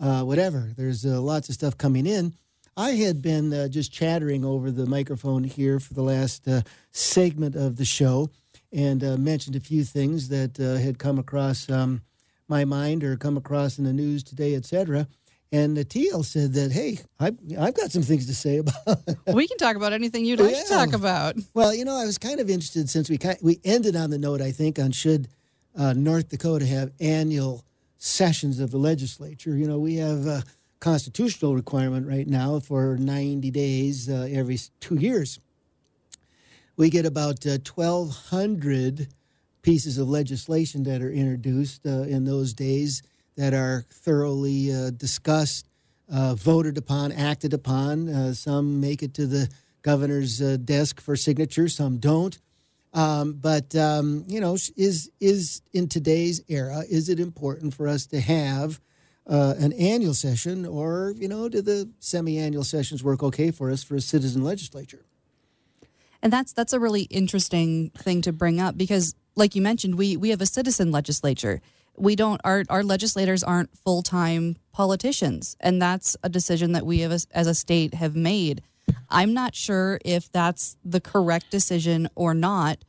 uh, 0.02 0.24
whatever. 0.24 0.72
There's 0.76 1.06
uh, 1.06 1.22
lots 1.22 1.50
of 1.50 1.56
stuff 1.56 1.78
coming 1.78 2.08
in. 2.08 2.34
I 2.78 2.92
had 2.92 3.22
been 3.22 3.54
uh, 3.54 3.68
just 3.68 3.92
chattering 3.92 4.46
over 4.46 4.72
the 4.72 4.86
microphone 4.86 5.44
here 5.44 5.80
for 5.80 5.94
the 5.94 6.02
last 6.02 6.48
uh, 6.48 6.62
segment 6.92 7.56
of 7.56 7.76
the 7.76 7.86
show 7.86 8.30
and 8.72 9.04
uh, 9.04 9.18
mentioned 9.18 9.56
a 9.56 9.60
few 9.60 9.84
things 9.84 10.30
that 10.30 10.60
uh, 10.60 10.82
had 10.82 10.98
come 10.98 11.20
across 11.20 11.70
um, 11.70 12.02
my 12.48 12.64
mind 12.64 13.04
or 13.04 13.18
come 13.18 13.38
across 13.38 13.78
in 13.78 13.84
the 13.84 13.94
news 13.94 14.24
today, 14.24 14.56
etc. 14.56 15.08
And 15.54 15.76
TL 15.76 16.24
said 16.24 16.54
that, 16.54 16.72
hey, 16.72 17.00
I've, 17.20 17.38
I've 17.60 17.74
got 17.74 17.92
some 17.92 18.04
things 18.04 18.26
to 18.28 18.34
say 18.36 18.58
about 18.60 18.76
We 19.34 19.48
can 19.50 19.58
talk 19.58 19.76
about 19.76 19.92
anything 19.92 20.24
you'd 20.24 20.40
like 20.40 20.54
to 20.56 20.64
Yeah. 20.70 20.78
talk 20.78 20.94
about. 20.94 21.36
Well, 21.54 21.74
you 21.76 21.84
know, 21.84 21.96
I 21.96 22.06
was 22.06 22.18
kind 22.18 22.40
of 22.40 22.50
interested 22.50 22.90
since 22.90 23.10
we 23.10 23.18
ki 23.18 23.34
we 23.42 23.60
ended 23.66 23.96
on 23.98 24.12
the 24.12 24.18
note, 24.18 24.40
I 24.42 24.52
think, 24.52 24.80
on 24.80 24.92
should 24.92 25.28
uh, 25.78 25.92
North 25.94 26.30
Dakota 26.30 26.66
have 26.66 26.92
annual 27.02 27.66
sessions 27.98 28.60
of 28.62 28.72
the 28.72 28.78
legislature. 28.78 29.56
You 29.58 29.68
know, 29.68 29.78
we 29.78 29.96
have 29.96 30.26
a 30.26 30.44
constitutional 30.80 31.54
requirement 31.54 32.08
right 32.08 32.28
now 32.28 32.60
for 32.60 32.96
90 32.98 33.52
days 33.52 34.10
uh, 34.10 34.28
every 34.32 34.58
two 34.80 34.96
years. 34.96 35.40
We 36.78 36.90
get 36.90 37.06
about 37.06 37.46
uh, 37.46 37.58
1,200 37.76 39.08
pieces 39.62 39.98
of 39.98 40.08
legislation 40.10 40.84
that 40.84 41.02
are 41.02 41.12
introduced 41.12 41.86
uh, 41.86 42.04
in 42.04 42.24
those 42.24 42.54
days 42.54 43.04
that 43.36 43.54
are 43.54 43.86
thoroughly 43.90 44.74
uh, 44.74 44.92
discussed, 44.92 45.68
uh, 46.12 46.36
voted 46.36 46.78
upon, 46.78 47.12
acted 47.12 47.54
upon. 47.54 48.10
Uh, 48.10 48.34
some 48.34 48.80
make 48.80 49.02
it 49.02 49.14
to 49.16 49.26
the 49.26 49.50
governor's 49.82 50.42
uh, 50.42 50.58
desk 50.64 51.02
for 51.02 51.16
signature, 51.16 51.68
some 51.68 51.98
don't. 51.98 52.40
Um, 52.94 53.34
but 53.34 53.74
um, 53.76 54.26
you 54.28 54.42
know, 54.42 54.58
is 54.76 55.10
is 55.20 55.62
in 55.72 55.88
today's 55.88 56.42
era, 56.50 56.84
is 56.90 57.08
it 57.08 57.20
important 57.20 57.74
for 57.74 57.88
us 57.88 58.06
to 58.08 58.20
have 58.20 58.82
uh, 59.28 59.54
an 59.58 59.72
annual 59.74 60.14
session, 60.14 60.66
or 60.66 61.14
you 61.18 61.30
know, 61.30 61.48
do 61.48 61.62
the 61.62 61.90
semi-annual 62.00 62.66
sessions 62.66 63.02
work 63.02 63.24
okay 63.24 63.50
for 63.50 63.72
us 63.72 63.82
for 63.82 63.96
a 63.96 64.02
citizen 64.02 64.44
legislature? 64.44 65.06
And 66.22 66.34
that's 66.34 66.52
that's 66.52 66.74
a 66.74 66.80
really 66.80 67.04
interesting 67.04 67.92
thing 67.92 68.22
to 68.24 68.34
bring 68.34 68.60
up 68.60 68.78
because 68.78 69.16
like 69.36 69.56
you 69.56 69.62
mentioned, 69.62 69.96
we 69.96 70.18
we 70.18 70.30
have 70.30 70.42
a 70.42 70.46
citizen 70.46 70.92
legislature. 70.92 71.62
We 72.02 72.16
don't 72.16 72.42
our 72.44 72.64
our 72.70 72.84
legislators 72.84 73.44
aren't 73.44 73.78
full-time 73.78 74.58
politicians 74.72 75.56
and 75.60 75.82
that's 75.82 76.18
a 76.24 76.30
decision 76.30 76.72
that 76.72 76.86
we 76.86 77.00
have 77.00 77.12
as, 77.12 77.28
as 77.32 77.48
a 77.48 77.54
state 77.54 77.94
have 77.94 78.16
made. 78.16 78.64
I'm 79.10 79.34
not 79.34 79.56
sure 79.56 80.00
if 80.04 80.32
that's 80.32 80.78
the 80.84 81.00
correct 81.00 81.52
decision 81.52 82.10
or 82.16 82.34
not 82.34 82.80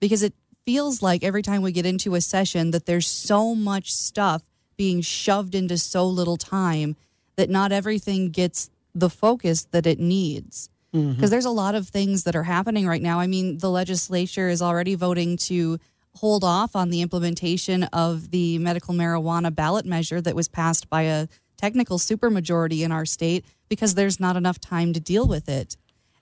because 0.00 0.22
it 0.22 0.34
feels 0.64 1.02
like 1.02 1.22
every 1.22 1.42
time 1.42 1.62
we 1.62 1.72
get 1.72 1.86
into 1.86 2.14
a 2.14 2.20
session 2.20 2.70
that 2.70 2.86
there's 2.86 3.06
so 3.06 3.54
much 3.54 3.92
stuff 3.92 4.42
being 4.76 5.00
shoved 5.00 5.54
into 5.54 5.76
so 5.76 6.06
little 6.06 6.36
time 6.36 6.96
that 7.36 7.50
not 7.50 7.72
everything 7.72 8.30
gets 8.30 8.70
the 8.94 9.10
focus 9.10 9.64
that 9.70 9.86
it 9.86 9.98
needs 9.98 10.70
mm-hmm. 10.94 11.12
because 11.12 11.30
there's 11.30 11.44
a 11.44 11.50
lot 11.50 11.74
of 11.74 11.88
things 11.88 12.24
that 12.24 12.36
are 12.36 12.42
happening 12.42 12.86
right 12.86 13.02
now. 13.02 13.20
I 13.20 13.26
mean, 13.26 13.58
the 13.58 13.70
legislature 13.70 14.48
is 14.48 14.62
already 14.62 14.94
voting 14.94 15.36
to 15.38 15.78
hold 16.16 16.44
off 16.44 16.76
on 16.76 16.90
the 16.90 17.00
implementation 17.00 17.84
of 17.84 18.30
the 18.30 18.58
medical 18.58 18.94
marijuana 18.94 19.54
ballot 19.54 19.86
measure 19.86 20.20
that 20.20 20.36
was 20.36 20.48
passed 20.48 20.88
by 20.88 21.02
a 21.02 21.28
technical 21.56 21.98
supermajority 21.98 22.80
in 22.84 22.92
our 22.92 23.06
state 23.06 23.44
because 23.68 23.94
there's 23.94 24.20
not 24.20 24.36
enough 24.36 24.60
time 24.60 24.92
to 24.92 25.00
deal 25.00 25.26
with 25.26 25.48
it. 25.48 25.76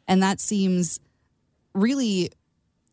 And 0.07 0.23
that 0.23 0.41
seems 0.41 1.01
really 1.75 2.31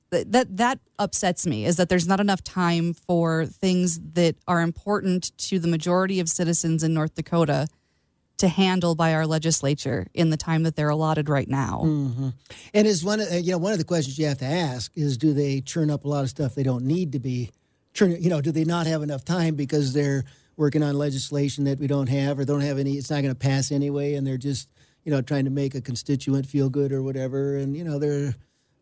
that 0.09 0.57
that, 0.57 0.79
upsets 0.99 1.45
me 1.45 1.63
is 1.63 1.75
that 1.75 1.89
there's 1.89 2.07
not 2.07 2.19
enough 2.19 2.43
time 2.43 2.91
for 2.91 3.45
things 3.45 3.99
that 4.13 4.35
are 4.47 4.61
important 4.61 5.37
to 5.37 5.59
the 5.59 5.67
majority 5.67 6.19
of 6.19 6.27
citizens 6.27 6.81
in 6.81 6.91
North 6.91 7.13
Dakota 7.13 7.67
to 8.37 8.47
handle 8.47 8.95
by 8.95 9.13
our 9.13 9.25
legislature 9.25 10.07
in 10.13 10.29
the 10.29 10.37
time 10.37 10.63
that 10.63 10.75
they're 10.75 10.89
allotted 10.89 11.27
right 11.27 11.47
now. 11.47 11.81
And 12.73 12.87
is 12.87 13.03
one 13.03 13.19
of 13.19 13.31
uh, 13.31 13.35
you 13.35 13.51
know 13.51 13.57
one 13.57 13.73
of 13.73 13.79
the 13.79 13.85
questions 13.85 14.17
you 14.17 14.27
have 14.27 14.37
to 14.39 14.45
ask 14.45 14.91
is 14.95 15.17
do 15.17 15.33
they 15.33 15.61
churn 15.61 15.89
up 15.89 16.05
a 16.05 16.07
lot 16.07 16.23
of 16.23 16.29
stuff 16.29 16.55
they 16.55 16.63
don't 16.63 16.85
need 16.85 17.11
to 17.13 17.19
be 17.19 17.51
churning? 17.93 18.21
You 18.21 18.29
know, 18.29 18.41
do 18.41 18.51
they 18.51 18.63
not 18.63 18.87
have 18.87 19.01
enough 19.01 19.25
time 19.25 19.55
because 19.55 19.93
they're 19.93 20.23
working 20.55 20.83
on 20.83 20.97
legislation 20.97 21.65
that 21.65 21.79
we 21.79 21.87
don't 21.87 22.09
have 22.09 22.39
or 22.39 22.45
don't 22.45 22.61
have 22.61 22.77
any? 22.77 22.93
It's 22.93 23.09
not 23.09 23.21
going 23.21 23.33
to 23.33 23.39
pass 23.39 23.71
anyway, 23.71 24.13
and 24.13 24.25
they're 24.25 24.37
just 24.37 24.69
you 25.03 25.11
know 25.11 25.21
trying 25.21 25.45
to 25.45 25.51
make 25.51 25.73
a 25.73 25.81
constituent 25.81 26.45
feel 26.45 26.69
good 26.69 26.91
or 26.91 27.01
whatever. 27.01 27.57
And 27.57 27.75
you 27.75 27.83
know 27.83 27.97
they're 27.97 28.35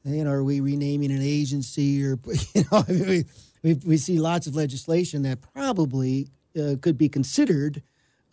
you 0.04 0.24
know 0.24 0.32
are 0.32 0.44
we 0.44 0.60
renaming 0.60 1.12
an 1.12 1.22
agency 1.22 2.04
or 2.04 2.20
you 2.54 2.64
know 2.72 2.84
I 2.88 2.92
mean, 2.92 3.08
we, 3.08 3.26
we 3.64 3.74
we 3.86 3.98
see 3.98 4.20
lots 4.20 4.48
of 4.48 4.56
legislation 4.56 5.24
that 5.24 5.40
probably 5.54 6.28
uh, 6.60 6.76
could 6.82 6.98
be 6.98 7.08
considered 7.08 7.82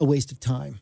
a 0.00 0.04
waste 0.04 0.32
of 0.32 0.40
time. 0.40 0.80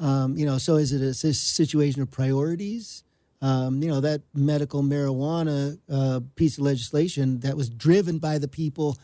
Um, 0.00 0.36
you 0.36 0.46
know, 0.46 0.58
so 0.58 0.76
is 0.76 0.92
it 0.92 1.02
a 1.02 1.12
situation 1.12 2.00
of 2.00 2.10
priorities? 2.10 3.04
Um, 3.42 3.82
you 3.82 3.88
know, 3.88 4.00
that 4.00 4.22
medical 4.34 4.82
marijuana 4.82 5.78
uh, 5.90 6.20
piece 6.36 6.58
of 6.58 6.64
legislation 6.64 7.40
that 7.40 7.56
was 7.56 7.68
driven 7.70 8.18
by 8.18 8.38
the 8.38 8.48
people 8.48 8.98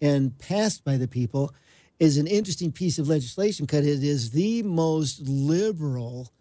and 0.00 0.38
passed 0.38 0.84
by 0.84 0.96
the 0.96 1.08
people 1.08 1.54
is 1.98 2.18
an 2.18 2.26
interesting 2.26 2.72
piece 2.72 2.98
of 2.98 3.08
legislation 3.08 3.64
because 3.64 3.86
it 3.86 4.02
is 4.02 4.30
the 4.30 4.62
most 4.62 5.20
liberal 5.26 6.32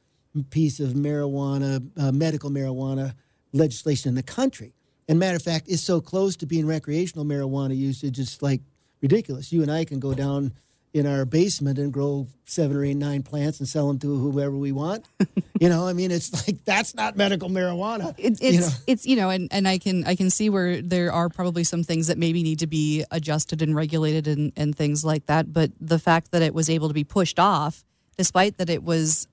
piece 0.49 0.79
of 0.79 0.89
marijuana, 0.89 1.85
uh, 1.97 2.11
medical 2.11 2.49
marijuana 2.49 3.13
legislation 3.53 4.09
in 4.09 4.15
the 4.15 4.23
country. 4.23 4.73
And 5.07 5.19
matter 5.19 5.35
of 5.35 5.43
fact, 5.43 5.67
it's 5.67 5.83
so 5.83 5.99
close 5.99 6.35
to 6.37 6.45
being 6.45 6.65
recreational 6.65 7.25
marijuana 7.25 7.75
usage, 7.75 8.17
it's 8.17 8.41
like 8.41 8.61
ridiculous. 9.01 9.51
You 9.51 9.61
and 9.61 9.71
I 9.71 9.83
can 9.85 9.99
go 9.99 10.13
down 10.13 10.53
in 10.93 11.07
our 11.07 11.23
basement 11.25 11.79
and 11.79 11.93
grow 11.93 12.27
seven 12.43 12.75
or 12.75 12.83
eight, 12.83 12.95
nine 12.97 13.23
plants 13.23 13.59
and 13.59 13.67
sell 13.67 13.87
them 13.87 13.97
to 13.99 14.17
whoever 14.17 14.55
we 14.55 14.73
want. 14.73 15.05
you 15.59 15.69
know, 15.69 15.87
I 15.87 15.93
mean, 15.93 16.11
it's 16.11 16.45
like 16.45 16.65
that's 16.65 16.93
not 16.93 17.15
medical 17.15 17.49
marijuana. 17.49 18.13
It, 18.17 18.41
it's 18.41 18.41
you 18.41 18.59
know? 18.59 18.69
it's 18.87 19.05
you 19.05 19.15
know, 19.15 19.29
and, 19.29 19.47
and 19.51 19.67
I 19.67 19.77
can 19.77 20.05
I 20.05 20.15
can 20.15 20.29
see 20.29 20.49
where 20.49 20.81
there 20.81 21.13
are 21.13 21.29
probably 21.29 21.63
some 21.63 21.83
things 21.83 22.07
that 22.07 22.17
maybe 22.17 22.43
need 22.43 22.59
to 22.59 22.67
be 22.67 23.05
adjusted 23.09 23.61
and 23.61 23.75
regulated 23.75 24.27
and, 24.27 24.51
and 24.57 24.75
things 24.75 25.05
like 25.05 25.27
that. 25.27 25.53
But 25.53 25.71
the 25.79 25.99
fact 25.99 26.31
that 26.31 26.41
it 26.41 26.53
was 26.53 26.69
able 26.69 26.89
to 26.89 26.93
be 26.93 27.05
pushed 27.05 27.39
off, 27.39 27.85
despite 28.17 28.57
that 28.57 28.69
it 28.69 28.83
was 28.83 29.27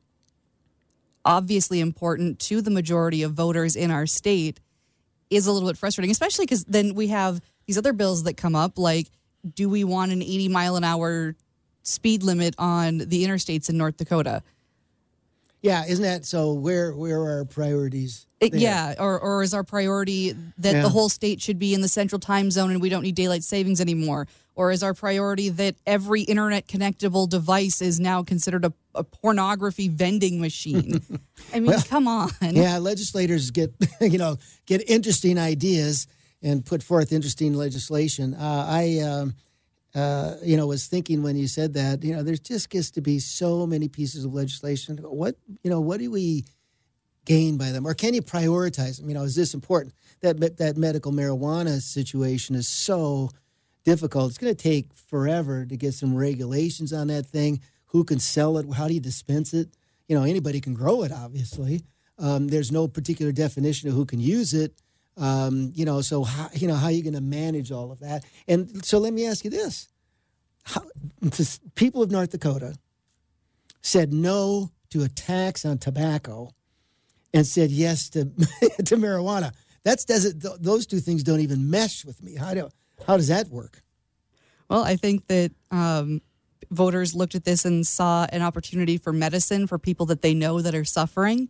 obviously 1.24 1.80
important 1.80 2.38
to 2.38 2.62
the 2.62 2.70
majority 2.70 3.24
of 3.24 3.32
voters 3.32 3.74
in 3.74 3.90
our 3.90 4.06
state, 4.06 4.60
is 5.28 5.48
a 5.48 5.52
little 5.52 5.68
bit 5.68 5.76
frustrating. 5.76 6.12
Especially 6.12 6.44
because 6.44 6.64
then 6.64 6.94
we 6.94 7.08
have 7.08 7.40
these 7.66 7.76
other 7.76 7.92
bills 7.92 8.22
that 8.22 8.36
come 8.36 8.54
up, 8.54 8.78
like 8.78 9.08
do 9.54 9.68
we 9.68 9.84
want 9.84 10.12
an 10.12 10.22
80 10.22 10.48
mile 10.48 10.76
an 10.76 10.84
hour 10.84 11.34
speed 11.82 12.22
limit 12.22 12.54
on 12.58 12.98
the 12.98 13.24
interstates 13.24 13.68
in 13.68 13.76
North 13.76 13.96
Dakota? 13.96 14.42
Yeah, 15.60 15.84
isn't 15.86 16.04
that 16.04 16.24
so? 16.24 16.52
Where 16.52 16.92
where 16.94 17.18
are 17.20 17.38
our 17.38 17.44
priorities? 17.44 18.26
It- 18.40 18.54
yeah, 18.54 18.94
or 18.98 19.18
or 19.18 19.42
is 19.42 19.52
our 19.54 19.64
priority 19.64 20.32
that 20.58 20.74
Yeah. 20.76 20.82
the 20.82 20.88
whole 20.88 21.08
state 21.08 21.42
should 21.42 21.58
be 21.58 21.74
in 21.74 21.80
the 21.80 21.88
central 21.88 22.20
time 22.20 22.50
zone 22.52 22.70
and 22.70 22.80
we 22.80 22.88
don't 22.88 23.02
need 23.02 23.16
daylight 23.16 23.42
savings 23.42 23.80
anymore? 23.80 24.28
Or 24.54 24.70
is 24.72 24.82
our 24.82 24.94
priority 24.94 25.48
that 25.50 25.76
every 25.86 26.22
internet 26.22 26.66
connectable 26.66 27.28
device 27.28 27.80
is 27.80 28.00
now 28.00 28.22
considered 28.24 28.64
a, 28.64 28.72
a 28.94 29.04
pornography 29.04 29.88
vending 29.88 30.40
machine? 30.40 31.00
I 31.54 31.60
mean, 31.60 31.80
come 31.82 32.06
on. 32.08 32.30
Yeah, 32.40 32.78
legislators 32.78 33.50
get 33.50 33.72
you 34.00 34.18
know 34.18 34.38
get 34.66 34.88
interesting 34.88 35.38
ideas 35.38 36.06
and 36.40 36.64
put 36.64 36.84
forth 36.84 37.12
interesting 37.12 37.54
legislation. 37.54 38.34
Uh, 38.34 38.64
I 38.68 39.00
um, 39.00 39.34
uh, 39.94 40.34
you 40.42 40.56
know 40.56 40.66
was 40.66 40.86
thinking 40.86 41.22
when 41.22 41.36
you 41.36 41.48
said 41.48 41.74
that 41.74 42.04
you 42.04 42.14
know 42.14 42.22
there 42.22 42.36
just 42.36 42.70
gets 42.70 42.90
to 42.92 43.00
be 43.00 43.18
so 43.18 43.66
many 43.66 43.88
pieces 43.88 44.24
of 44.24 44.34
legislation. 44.34 44.98
What 44.98 45.36
you 45.62 45.70
know 45.70 45.80
what 45.80 46.00
do 46.00 46.10
we 46.10 46.44
gain 47.24 47.56
by 47.56 47.70
them, 47.70 47.86
or 47.86 47.94
can 47.94 48.14
you 48.14 48.22
prioritize 48.22 48.98
them? 48.98 49.08
You 49.08 49.14
know, 49.14 49.22
is 49.22 49.34
this 49.34 49.54
important? 49.54 49.94
That 50.20 50.58
that 50.58 50.76
medical 50.76 51.12
marijuana 51.12 51.80
situation 51.80 52.54
is 52.54 52.68
so 52.68 53.30
difficult. 53.84 54.30
It's 54.30 54.38
going 54.38 54.54
to 54.54 54.62
take 54.62 54.92
forever 54.94 55.64
to 55.64 55.76
get 55.76 55.94
some 55.94 56.14
regulations 56.14 56.92
on 56.92 57.06
that 57.08 57.26
thing. 57.26 57.60
Who 57.86 58.04
can 58.04 58.18
sell 58.18 58.58
it? 58.58 58.66
How 58.74 58.88
do 58.88 58.94
you 58.94 59.00
dispense 59.00 59.54
it? 59.54 59.68
You 60.08 60.16
know, 60.16 60.24
anybody 60.24 60.60
can 60.60 60.74
grow 60.74 61.02
it. 61.02 61.12
Obviously, 61.12 61.82
um, 62.18 62.48
there's 62.48 62.70
no 62.72 62.88
particular 62.88 63.32
definition 63.32 63.88
of 63.88 63.94
who 63.94 64.04
can 64.04 64.20
use 64.20 64.52
it. 64.52 64.74
Um, 65.18 65.72
you 65.74 65.84
know, 65.84 66.00
so 66.00 66.22
how, 66.24 66.48
you 66.54 66.68
know 66.68 66.74
how 66.74 66.86
are 66.86 66.92
you 66.92 67.02
going 67.02 67.14
to 67.14 67.20
manage 67.20 67.72
all 67.72 67.90
of 67.90 68.00
that? 68.00 68.24
And 68.46 68.84
so 68.84 68.98
let 68.98 69.12
me 69.12 69.26
ask 69.26 69.44
you 69.44 69.50
this: 69.50 69.88
how, 70.64 70.82
this- 71.20 71.60
people 71.74 72.02
of 72.02 72.10
North 72.10 72.30
Dakota 72.30 72.76
said 73.82 74.12
no 74.12 74.70
to 74.90 75.02
a 75.02 75.08
tax 75.08 75.64
on 75.64 75.78
tobacco 75.78 76.54
and 77.34 77.46
said 77.46 77.70
yes 77.70 78.08
to 78.10 78.24
to 78.84 78.96
marijuana. 78.96 79.52
That's 79.84 80.04
doesn't 80.04 80.40
th- 80.40 80.54
those 80.60 80.86
two 80.86 81.00
things 81.00 81.22
don't 81.22 81.40
even 81.40 81.70
mesh 81.70 82.04
with 82.04 82.22
me. 82.22 82.36
How 82.36 82.54
do 82.54 82.68
how 83.06 83.16
does 83.16 83.28
that 83.28 83.48
work? 83.48 83.82
Well, 84.70 84.84
I 84.84 84.96
think 84.96 85.26
that 85.28 85.52
um, 85.70 86.20
voters 86.70 87.14
looked 87.14 87.34
at 87.34 87.44
this 87.44 87.64
and 87.64 87.86
saw 87.86 88.26
an 88.30 88.42
opportunity 88.42 88.98
for 88.98 89.12
medicine 89.12 89.66
for 89.66 89.78
people 89.78 90.06
that 90.06 90.20
they 90.22 90.34
know 90.34 90.60
that 90.60 90.74
are 90.74 90.84
suffering 90.84 91.48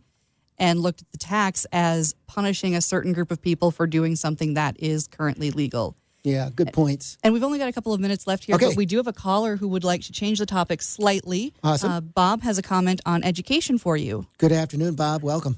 and 0.59 0.79
looked 0.79 1.01
at 1.01 1.11
the 1.11 1.17
tax 1.17 1.65
as 1.71 2.13
punishing 2.27 2.75
a 2.75 2.81
certain 2.81 3.13
group 3.13 3.31
of 3.31 3.41
people 3.41 3.71
for 3.71 3.87
doing 3.87 4.15
something 4.15 4.53
that 4.55 4.75
is 4.79 5.07
currently 5.07 5.51
legal. 5.51 5.95
Yeah, 6.23 6.49
good 6.53 6.73
points. 6.73 7.17
And 7.23 7.33
we've 7.33 7.43
only 7.43 7.59
got 7.59 7.69
a 7.69 7.71
couple 7.71 7.93
of 7.93 8.01
minutes 8.01 8.27
left 8.27 8.43
here, 8.43 8.55
Okay. 8.55 8.67
but 8.67 8.75
we 8.75 8.85
do 8.85 8.97
have 8.97 9.07
a 9.07 9.13
caller 9.13 9.55
who 9.55 9.69
would 9.69 9.85
like 9.85 10.01
to 10.01 10.11
change 10.11 10.39
the 10.39 10.45
topic 10.45 10.81
slightly. 10.81 11.53
Awesome. 11.63 11.91
Uh, 11.91 12.01
Bob 12.01 12.41
has 12.43 12.57
a 12.57 12.61
comment 12.61 12.99
on 13.05 13.23
education 13.23 13.77
for 13.77 13.95
you. 13.95 14.27
Good 14.37 14.51
afternoon, 14.51 14.95
Bob. 14.95 15.23
Welcome. 15.23 15.55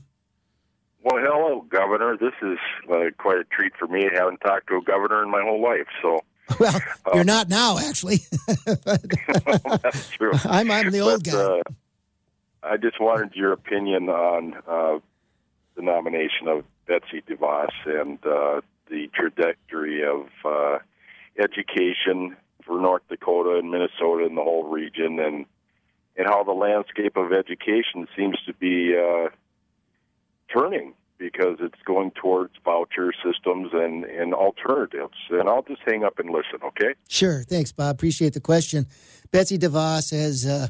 Well, 1.03 1.17
hello, 1.17 1.61
Governor. 1.67 2.15
This 2.15 2.33
is 2.43 2.59
uh, 2.91 3.05
quite 3.17 3.39
a 3.39 3.43
treat 3.45 3.73
for 3.77 3.87
me. 3.87 4.07
I 4.07 4.15
haven't 4.19 4.37
talked 4.41 4.67
to 4.67 4.75
a 4.75 4.81
governor 4.83 5.23
in 5.23 5.31
my 5.31 5.41
whole 5.41 5.59
life, 5.61 5.87
so 5.99 6.19
Well, 6.59 6.79
you're 7.15 7.23
not 7.23 7.49
now, 7.49 7.79
actually. 7.79 8.19
that's 8.65 10.09
true. 10.11 10.31
I'm, 10.45 10.69
I'm 10.69 10.91
the 10.91 10.99
old 10.99 11.23
But, 11.23 11.31
guy. 11.33 11.61
I 12.63 12.77
just 12.77 12.99
wanted 12.99 13.33
your 13.35 13.53
opinion 13.53 14.09
on 14.09 14.53
uh, 14.67 14.99
the 15.75 15.81
nomination 15.81 16.47
of 16.47 16.63
Betsy 16.87 17.23
DeVos 17.27 17.69
and 17.85 18.19
uh, 18.25 18.61
the 18.89 19.09
trajectory 19.13 20.03
of 20.03 20.27
uh, 20.45 20.79
education 21.39 22.35
for 22.65 22.79
North 22.79 23.01
Dakota 23.09 23.57
and 23.57 23.71
Minnesota 23.71 24.25
and 24.25 24.37
the 24.37 24.43
whole 24.43 24.67
region, 24.67 25.19
and 25.19 25.45
and 26.17 26.27
how 26.27 26.43
the 26.43 26.51
landscape 26.51 27.15
of 27.15 27.31
education 27.31 28.07
seems 28.15 28.37
to 28.45 28.53
be 28.53 28.95
uh, 28.95 29.29
turning 30.53 30.93
because 31.17 31.57
it's 31.61 31.81
going 31.85 32.11
towards 32.11 32.53
voucher 32.65 33.13
systems 33.23 33.69
and, 33.73 34.03
and 34.03 34.33
alternatives. 34.33 35.13
And 35.29 35.47
I'll 35.47 35.61
just 35.61 35.81
hang 35.85 36.03
up 36.03 36.19
and 36.19 36.29
listen, 36.29 36.59
okay? 36.63 36.95
Sure. 37.07 37.43
Thanks, 37.43 37.71
Bob. 37.71 37.95
Appreciate 37.95 38.33
the 38.33 38.41
question. 38.41 38.87
Betsy 39.31 39.57
DeVos, 39.57 40.11
has. 40.11 40.45
uh, 40.45 40.67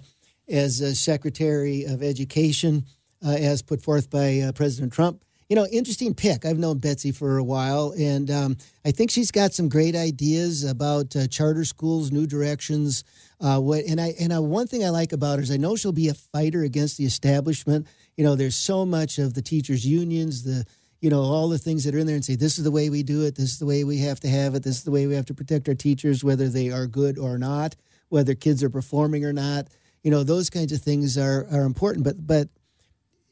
as 0.52 1.00
Secretary 1.00 1.86
of 1.86 2.04
Education, 2.04 2.86
uh, 3.26 3.30
as 3.30 3.62
put 3.62 3.82
forth 3.82 4.10
by 4.10 4.40
uh, 4.40 4.52
President 4.52 4.92
Trump. 4.92 5.24
You 5.48 5.56
know, 5.56 5.68
interesting 5.68 6.14
pick. 6.14 6.46
I've 6.46 6.58
known 6.58 6.78
Betsy 6.78 7.12
for 7.12 7.38
a 7.38 7.44
while, 7.44 7.94
and 8.00 8.32
um, 8.32 8.58
I 8.86 8.92
think 8.92 9.12
she's 9.12 9.32
got 9.32 9.54
some 9.54 9.68
great 9.68 9.96
ideas 9.96 10.64
about 10.64 11.14
uh, 11.16 11.28
charter 11.28 11.66
schools, 11.66 12.12
new 12.12 12.26
directions. 12.26 13.04
What 13.40 13.84
and 13.86 14.00
I 14.00 14.14
and 14.20 14.32
I, 14.32 14.40
one 14.40 14.68
thing 14.68 14.86
I 14.86 14.90
like 14.90 15.12
about 15.12 15.40
her 15.40 15.44
is 15.44 15.52
I 15.52 15.58
know 15.58 15.76
she'll 15.76 15.92
be 15.92 16.08
a 16.08 16.14
fighter 16.14 16.64
against 16.64 16.98
the 16.98 17.04
establishment. 17.06 17.88
You 18.16 18.24
know, 18.24 18.36
there's 18.36 18.56
so 18.56 18.86
much 18.86 19.18
of 19.18 19.34
the 19.34 19.42
teachers' 19.42 19.86
unions, 19.86 20.44
the 20.44 20.66
you 21.02 21.10
know 21.10 21.22
all 21.22 21.50
the 21.50 21.58
things 21.58 21.84
that 21.84 21.96
are 21.96 22.00
in 22.00 22.08
there, 22.08 22.16
and 22.16 22.24
say 22.24 22.36
this 22.36 22.58
is 22.58 22.64
the 22.64 22.72
way 22.72 22.90
we 22.90 23.04
do 23.04 23.26
it, 23.26 23.36
this 23.36 23.52
is 23.52 23.60
the 23.60 23.66
way 23.66 23.84
we 23.84 23.98
have 23.98 24.22
to 24.22 24.30
have 24.30 24.56
it, 24.56 24.64
this 24.64 24.78
is 24.78 24.84
the 24.84 24.92
way 24.92 25.06
we 25.06 25.16
have 25.16 25.26
to 25.26 25.34
protect 25.34 25.68
our 25.68 25.76
teachers, 25.76 26.24
whether 26.24 26.48
they 26.48 26.70
are 26.70 26.88
good 26.88 27.18
or 27.18 27.38
not, 27.38 27.76
whether 28.08 28.36
kids 28.36 28.64
are 28.64 28.70
performing 28.70 29.26
or 29.26 29.34
not. 29.34 29.68
You 30.04 30.12
know, 30.12 30.24
those 30.24 30.50
kinds 30.50 30.72
of 30.72 30.82
things 30.82 31.18
are 31.18 31.48
are 31.52 31.64
important. 31.64 32.04
But 32.04 32.26
but 32.26 32.50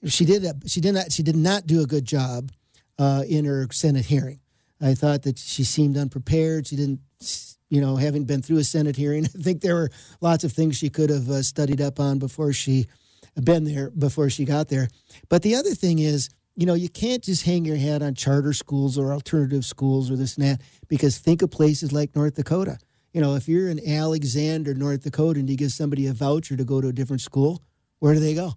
she 0.05 0.25
did 0.25 0.43
that 0.43 0.55
she 0.67 0.81
did 0.81 0.93
not 0.93 1.11
she 1.11 1.23
did 1.23 1.35
not 1.35 1.67
do 1.67 1.81
a 1.81 1.85
good 1.85 2.05
job 2.05 2.51
uh, 2.97 3.23
in 3.27 3.45
her 3.45 3.67
Senate 3.71 4.05
hearing. 4.05 4.39
I 4.81 4.93
thought 4.93 5.23
that 5.23 5.37
she 5.37 5.63
seemed 5.63 5.97
unprepared. 5.97 6.67
She 6.67 6.77
didn't, 6.77 7.01
you 7.69 7.81
know, 7.81 7.97
having 7.97 8.23
been 8.23 8.41
through 8.41 8.59
a 8.59 8.63
Senate 8.63 8.95
hearing, 8.95 9.25
I 9.35 9.41
think 9.41 9.61
there 9.61 9.75
were 9.75 9.89
lots 10.21 10.43
of 10.43 10.53
things 10.53 10.77
she 10.77 10.89
could 10.89 11.09
have 11.09 11.29
uh, 11.29 11.41
studied 11.41 11.81
up 11.81 11.99
on 11.99 12.19
before 12.19 12.53
she 12.53 12.85
been 13.43 13.63
there 13.63 13.89
before 13.91 14.29
she 14.29 14.45
got 14.45 14.67
there. 14.67 14.87
But 15.29 15.43
the 15.43 15.55
other 15.55 15.73
thing 15.73 15.99
is, 15.99 16.29
you 16.55 16.65
know, 16.65 16.73
you 16.73 16.89
can't 16.89 17.23
just 17.23 17.45
hang 17.45 17.63
your 17.63 17.77
hat 17.77 18.01
on 18.01 18.15
charter 18.15 18.53
schools 18.53 18.97
or 18.97 19.13
alternative 19.13 19.63
schools 19.63 20.11
or 20.11 20.17
this 20.17 20.35
and 20.35 20.45
that 20.45 20.61
because 20.89 21.17
think 21.17 21.41
of 21.41 21.51
places 21.51 21.93
like 21.93 22.15
North 22.15 22.35
Dakota. 22.35 22.77
You 23.13 23.21
know, 23.21 23.35
if 23.35 23.47
you're 23.47 23.69
in 23.69 23.85
Alexander, 23.87 24.73
North 24.73 25.03
Dakota, 25.03 25.39
and 25.39 25.49
you 25.49 25.57
give 25.57 25.71
somebody 25.71 26.07
a 26.07 26.13
voucher 26.13 26.55
to 26.55 26.63
go 26.63 26.79
to 26.79 26.89
a 26.89 26.93
different 26.93 27.21
school, 27.21 27.61
where 27.99 28.13
do 28.13 28.19
they 28.19 28.35
go? 28.35 28.53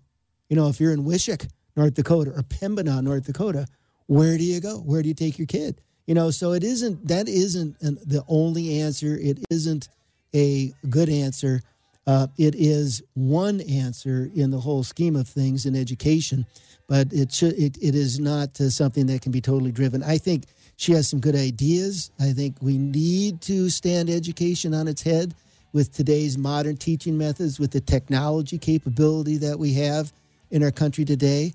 You 0.49 0.57
know, 0.57 0.69
if 0.69 0.81
you're 0.81 0.93
in 0.93 1.05
Wishek, 1.05 1.49
North 1.75 1.95
Dakota, 1.95 2.33
or 2.33 2.43
Pembina, 2.43 3.03
North 3.03 3.25
Dakota, 3.25 3.67
where 4.07 4.37
do 4.37 4.45
you 4.45 4.61
go? 4.61 4.77
Where 4.79 5.03
do 5.03 5.09
you 5.09 5.15
take 5.15 5.39
your 5.39 5.47
kid? 5.47 5.81
You 6.07 6.15
know, 6.15 6.31
so 6.31 6.53
it 6.53 6.65
isn't 6.65 7.09
that 7.09 7.29
isn't 7.29 7.81
an, 7.81 7.99
the 8.05 8.25
only 8.29 8.81
answer. 8.81 9.17
It 9.17 9.39
isn't 9.51 9.89
a 10.35 10.73
good 10.91 11.09
answer. 11.09 11.63
Uh, 12.07 12.27
it 12.37 12.55
is 12.57 13.03
one 13.15 13.61
answer 13.63 14.29
in 14.35 14.51
the 14.51 14.59
whole 14.59 14.83
scheme 14.83 15.15
of 15.15 15.29
things 15.29 15.65
in 15.65 15.77
education, 15.77 16.45
but 16.89 17.13
it 17.13 17.33
should 17.33 17.55
it, 17.55 17.79
it 17.81 17.95
is 17.95 18.19
not 18.19 18.61
uh, 18.61 18.69
something 18.69 19.07
that 19.07 19.23
can 19.23 19.33
be 19.33 19.41
totally 19.41 19.73
driven. 19.73 20.03
I 20.03 20.19
think 20.19 20.45
she 20.77 20.93
has 20.93 21.09
some 21.09 21.21
good 21.21 21.37
ideas. 21.37 22.11
I 22.21 22.33
think 22.33 22.57
we 22.61 22.79
need 22.79 23.41
to 23.43 23.69
stand 23.71 24.11
education 24.11 24.75
on 24.75 24.89
its 24.89 25.03
head 25.03 25.35
with 25.73 25.93
today's 25.95 26.37
modern 26.37 26.77
teaching 26.77 27.17
methods, 27.17 27.59
with 27.59 27.71
the 27.71 27.81
technology 27.81 28.59
capability 28.59 29.37
that 29.39 29.59
we 29.59 29.73
have 29.75 30.13
in 30.51 30.63
our 30.63 30.71
country 30.71 31.05
today, 31.05 31.53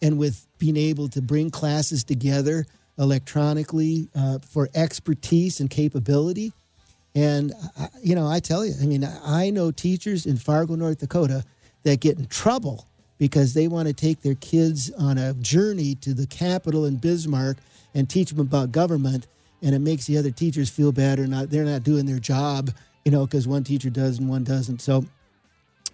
and 0.00 0.18
with 0.18 0.46
being 0.58 0.76
able 0.76 1.08
to 1.08 1.20
bring 1.20 1.50
classes 1.50 2.02
together 2.04 2.66
electronically 2.98 4.08
uh, 4.14 4.38
for 4.40 4.68
expertise 4.74 5.60
and 5.60 5.70
capability. 5.70 6.52
And, 7.14 7.52
I- 7.78 7.88
you 8.02 8.14
know, 8.14 8.26
I 8.26 8.40
tell 8.40 8.64
you, 8.64 8.74
I 8.80 8.86
mean, 8.86 9.04
I 9.24 9.50
know 9.50 9.70
teachers 9.70 10.24
in 10.26 10.36
Fargo, 10.36 10.76
North 10.76 10.98
Dakota 10.98 11.44
that 11.82 12.00
get 12.00 12.18
in 12.18 12.26
trouble 12.26 12.86
because 13.18 13.54
they 13.54 13.66
want 13.66 13.88
to 13.88 13.94
take 13.94 14.22
their 14.22 14.36
kids 14.36 14.90
on 14.92 15.18
a 15.18 15.34
journey 15.34 15.94
to 15.96 16.14
the 16.14 16.26
capital 16.26 16.84
in 16.84 16.96
Bismarck 16.96 17.56
and 17.98 18.08
teach 18.08 18.30
them 18.30 18.38
about 18.38 18.70
government. 18.70 19.26
And 19.60 19.74
it 19.74 19.80
makes 19.80 20.06
the 20.06 20.16
other 20.16 20.30
teachers 20.30 20.70
feel 20.70 20.92
bad 20.92 21.18
or 21.18 21.26
not, 21.26 21.50
they're 21.50 21.64
not 21.64 21.82
doing 21.82 22.06
their 22.06 22.20
job, 22.20 22.70
you 23.04 23.10
know, 23.10 23.26
because 23.26 23.48
one 23.48 23.64
teacher 23.64 23.90
does 23.90 24.20
and 24.20 24.28
one 24.28 24.44
doesn't. 24.44 24.80
So, 24.80 25.04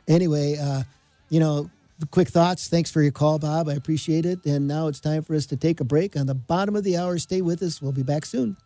anyway, 0.07 0.59
uh, 0.61 0.83
you 1.31 1.41
know, 1.41 1.71
quick 2.11 2.29
thoughts. 2.29 2.69
Thanks 2.69 2.91
for 2.91 3.01
your 3.01 3.13
call, 3.13 3.39
Bob. 3.39 3.71
I 3.71 3.73
appreciate 3.73 4.27
it. 4.27 4.45
And 4.45 4.69
now 4.69 4.89
it's 4.89 5.01
time 5.01 5.23
for 5.23 5.35
us 5.35 5.47
to 5.47 5.57
take 5.57 5.81
a 5.81 5.85
break 5.85 6.15
on 6.15 6.27
the 6.27 6.35
bottom 6.35 6.77
of 6.77 6.85
the 6.85 6.99
hour. 6.99 7.17
Stay 7.19 7.41
with 7.41 7.63
us. 7.63 7.81
We'll 7.81 7.93
be 7.93 8.03
back 8.03 8.27
soon. 8.27 8.59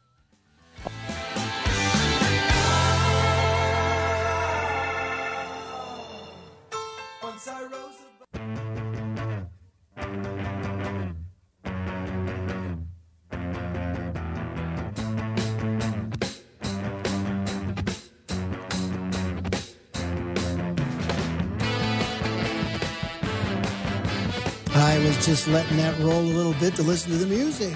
I 24.99 25.05
was 25.05 25.25
just 25.25 25.47
letting 25.47 25.77
that 25.77 25.97
roll 26.01 26.19
a 26.19 26.35
little 26.35 26.55
bit 26.55 26.75
to 26.75 26.83
listen 26.83 27.13
to 27.13 27.19
the 27.19 27.27
music. 27.29 27.73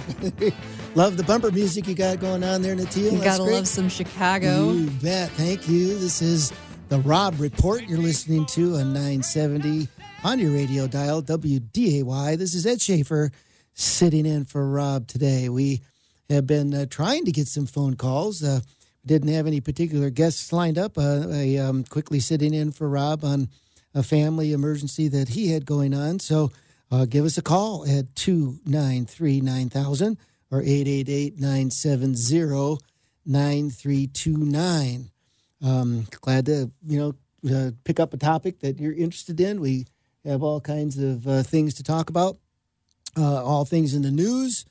Love 0.96 1.16
the 1.16 1.22
bumper 1.22 1.52
music 1.52 1.86
you 1.86 1.94
got 1.94 2.18
going 2.18 2.42
on 2.42 2.62
there, 2.62 2.74
Natil. 2.74 2.96
You 2.96 3.10
That's 3.12 3.38
gotta 3.38 3.44
great. 3.44 3.54
love 3.54 3.68
some 3.68 3.88
Chicago. 3.88 4.72
You 4.72 4.90
bet. 4.90 5.30
Thank 5.30 5.68
you. 5.68 5.96
This 6.00 6.20
is 6.20 6.52
the 6.88 6.98
Rob 6.98 7.38
Report 7.38 7.84
you're 7.84 8.00
listening 8.00 8.44
to 8.46 8.74
on 8.74 8.92
970 8.92 9.86
on 10.24 10.40
your 10.40 10.50
radio 10.50 10.88
dial, 10.88 11.22
WDAY. 11.22 12.36
This 12.36 12.54
is 12.56 12.66
Ed 12.66 12.78
Schafer 12.78 13.30
sitting 13.72 14.26
in 14.26 14.44
for 14.44 14.68
Rob 14.68 15.06
today. 15.06 15.48
We 15.48 15.80
have 16.28 16.48
been 16.48 16.74
uh, 16.74 16.86
trying 16.90 17.24
to 17.26 17.30
get 17.30 17.46
some 17.46 17.66
phone 17.66 17.94
calls. 17.94 18.42
Uh, 18.42 18.62
didn't 19.06 19.28
have 19.28 19.46
any 19.46 19.60
particular 19.60 20.10
guests 20.10 20.52
lined 20.52 20.76
up. 20.76 20.98
Uh, 20.98 21.28
I 21.30 21.54
um, 21.58 21.84
quickly 21.84 22.18
sitting 22.18 22.52
in 22.52 22.72
for 22.72 22.88
Rob 22.88 23.24
on 23.24 23.48
a 23.94 24.02
family 24.02 24.52
emergency 24.52 25.06
that 25.06 25.28
he 25.28 25.52
had 25.52 25.66
going 25.66 25.94
on. 25.94 26.18
So 26.18 26.50
uh, 26.92 27.06
give 27.06 27.24
us 27.24 27.38
a 27.38 27.42
call 27.42 27.84
at 27.88 28.14
293 28.14 29.40
9000 29.40 30.18
or 30.50 30.60
888 30.60 31.40
970 31.40 32.78
9329. 33.24 35.10
Um, 35.64 36.06
glad 36.20 36.46
to, 36.46 36.70
you 36.86 36.98
know, 36.98 37.14
uh, 37.50 37.70
pick 37.84 37.98
up 37.98 38.12
a 38.12 38.18
topic 38.18 38.60
that 38.60 38.78
you're 38.78 38.92
interested 38.92 39.40
in. 39.40 39.60
We 39.60 39.86
have 40.24 40.42
all 40.42 40.60
kinds 40.60 40.98
of 40.98 41.26
uh, 41.26 41.42
things 41.42 41.74
to 41.74 41.82
talk 41.82 42.10
about, 42.10 42.36
uh, 43.16 43.42
all 43.42 43.64
things 43.64 43.94
in 43.94 44.02
the 44.02 44.10
news, 44.10 44.66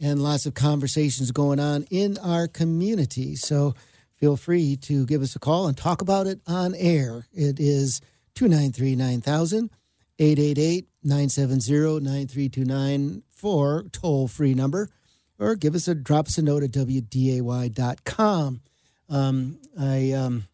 and 0.00 0.22
lots 0.22 0.46
of 0.46 0.54
conversations 0.54 1.32
going 1.32 1.60
on 1.60 1.84
in 1.90 2.16
our 2.18 2.48
community. 2.48 3.36
So 3.36 3.74
feel 4.14 4.36
free 4.36 4.76
to 4.76 5.04
give 5.04 5.20
us 5.20 5.36
a 5.36 5.38
call 5.38 5.66
and 5.66 5.76
talk 5.76 6.00
about 6.00 6.26
it 6.26 6.40
on 6.46 6.74
air. 6.74 7.26
It 7.32 7.60
is 7.60 8.00
293 8.36 8.96
9000, 8.96 9.70
888 10.18 10.88
970 11.04 12.00
9329 12.00 13.22
for 13.30 13.84
toll 13.92 14.26
free 14.28 14.54
number, 14.54 14.90
or 15.38 15.54
give 15.54 15.74
us 15.74 15.86
a 15.88 15.94
drop 15.94 16.26
us 16.26 16.38
a 16.38 16.42
note 16.42 16.62
at 16.62 16.72
WDAY.com. 16.72 18.60
Um, 19.08 19.58
I 19.78 20.12
um, 20.12 20.44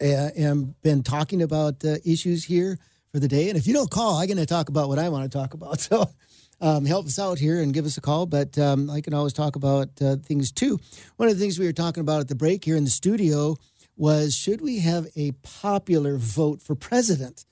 am 0.00 0.74
been 0.82 1.02
talking 1.02 1.42
about 1.42 1.84
uh, 1.84 1.96
issues 2.04 2.44
here 2.44 2.78
for 3.12 3.20
the 3.20 3.28
day, 3.28 3.48
and 3.48 3.58
if 3.58 3.66
you 3.66 3.74
don't 3.74 3.90
call, 3.90 4.16
I'm 4.16 4.26
going 4.26 4.38
to 4.38 4.46
talk 4.46 4.68
about 4.68 4.88
what 4.88 4.98
I 4.98 5.08
want 5.08 5.30
to 5.30 5.38
talk 5.38 5.54
about. 5.54 5.80
So 5.90 6.10
um, 6.60 6.86
help 6.86 7.06
us 7.06 7.18
out 7.18 7.38
here 7.38 7.60
and 7.60 7.74
give 7.74 7.84
us 7.84 7.98
a 7.98 8.00
call. 8.00 8.26
But 8.26 8.58
um, 8.58 8.88
I 8.88 9.00
can 9.00 9.14
always 9.14 9.32
talk 9.32 9.56
about 9.56 9.88
uh, 10.00 10.16
things 10.16 10.50
too. 10.50 10.78
One 11.16 11.28
of 11.28 11.34
the 11.34 11.40
things 11.40 11.58
we 11.58 11.66
were 11.66 11.72
talking 11.72 12.00
about 12.00 12.20
at 12.20 12.28
the 12.28 12.34
break 12.34 12.64
here 12.64 12.76
in 12.76 12.84
the 12.84 12.90
studio 12.90 13.56
was 13.96 14.34
should 14.34 14.60
we 14.60 14.80
have 14.80 15.06
a 15.16 15.32
popular 15.42 16.16
vote 16.16 16.62
for 16.62 16.74
president? 16.74 17.44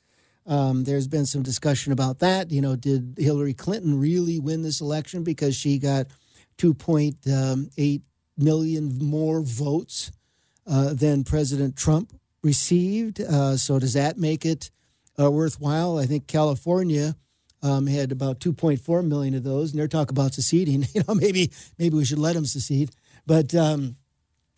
Um, 0.47 0.85
there's 0.85 1.09
been 1.09 1.27
some 1.27 1.43
discussion 1.43 1.93
about 1.93 2.19
that. 2.19 2.51
You 2.51 2.61
know, 2.61 2.77
did 2.77 3.15
Hillary 3.19 3.55
Clinton 3.55 3.99
really 3.99 4.39
win 4.39 4.63
this 4.63 4.81
election 4.81 5.25
because 5.25 5.57
she 5.57 5.79
got 5.79 6.07
2.8 6.59 8.03
million 8.37 8.99
more 8.99 9.41
votes 9.41 10.11
uh, 10.67 10.95
than 10.95 11.25
President 11.25 11.77
Trump 11.77 12.13
received. 12.43 13.21
Uh, 13.21 13.57
so 13.57 13.79
does 13.79 13.95
that 13.95 14.19
make 14.19 14.45
it 14.45 14.71
uh, 15.19 15.31
worthwhile? 15.31 15.99
I 15.99 16.07
think 16.07 16.27
California 16.27 17.17
um, 17.63 17.87
had 17.87 18.13
about 18.13 18.41
2.4 18.41 19.07
million 19.07 19.35
of 19.35 19.43
those, 19.43 19.71
and 19.71 19.81
they're 19.81 19.89
talking 19.89 20.15
about 20.17 20.35
seceding. 20.35 20.87
You 20.95 21.03
know, 21.09 21.15
maybe 21.15 21.51
maybe 21.79 21.97
we 21.97 22.05
should 22.05 22.19
let 22.19 22.35
them 22.35 22.45
secede, 22.45 22.91
but 23.27 23.55
um, 23.55 23.97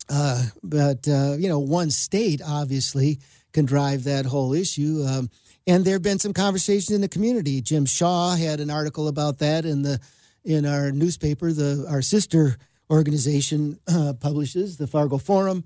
uh, 0.09 0.43
but 0.61 1.07
uh, 1.07 1.35
you 1.39 1.47
know, 1.47 1.59
one 1.59 1.89
state 1.89 2.41
obviously 2.45 3.19
can 3.57 3.65
drive 3.65 4.03
that 4.03 4.27
whole 4.27 4.53
issue. 4.53 5.03
Um, 5.07 5.31
and 5.65 5.83
there 5.83 5.95
have 5.95 6.03
been 6.03 6.19
some 6.19 6.31
conversations 6.31 6.91
in 6.91 7.01
the 7.01 7.07
community. 7.07 7.59
Jim 7.59 7.87
Shaw 7.87 8.35
had 8.35 8.59
an 8.59 8.69
article 8.69 9.07
about 9.07 9.39
that 9.39 9.65
in 9.65 9.81
the 9.81 9.99
in 10.45 10.63
our 10.67 10.91
newspaper. 10.91 11.51
The 11.51 11.87
our 11.89 12.03
sister 12.03 12.57
organization 12.91 13.79
uh, 13.87 14.13
publishes 14.19 14.77
the 14.77 14.85
Fargo 14.85 15.17
Forum. 15.17 15.63